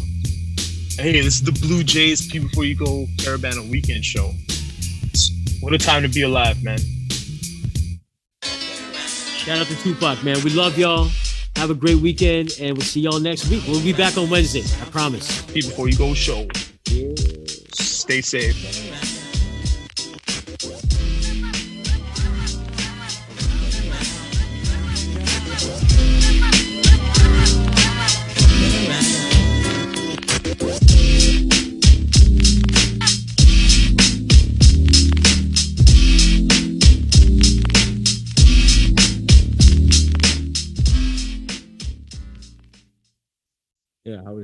[1.02, 4.32] Hey, this is the Blue Jays People Before You Go Caribana Weekend Show.
[5.60, 6.78] What a time to be alive, man.
[9.48, 10.36] Shout out to Tupac, man.
[10.44, 11.08] We love y'all.
[11.56, 13.62] Have a great weekend, and we'll see y'all next week.
[13.66, 14.60] We'll be back on Wednesday.
[14.82, 15.40] I promise.
[15.40, 16.46] Before You Go show.
[16.90, 17.14] Yeah.
[17.72, 19.17] Stay safe.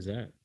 [0.05, 0.44] Was that?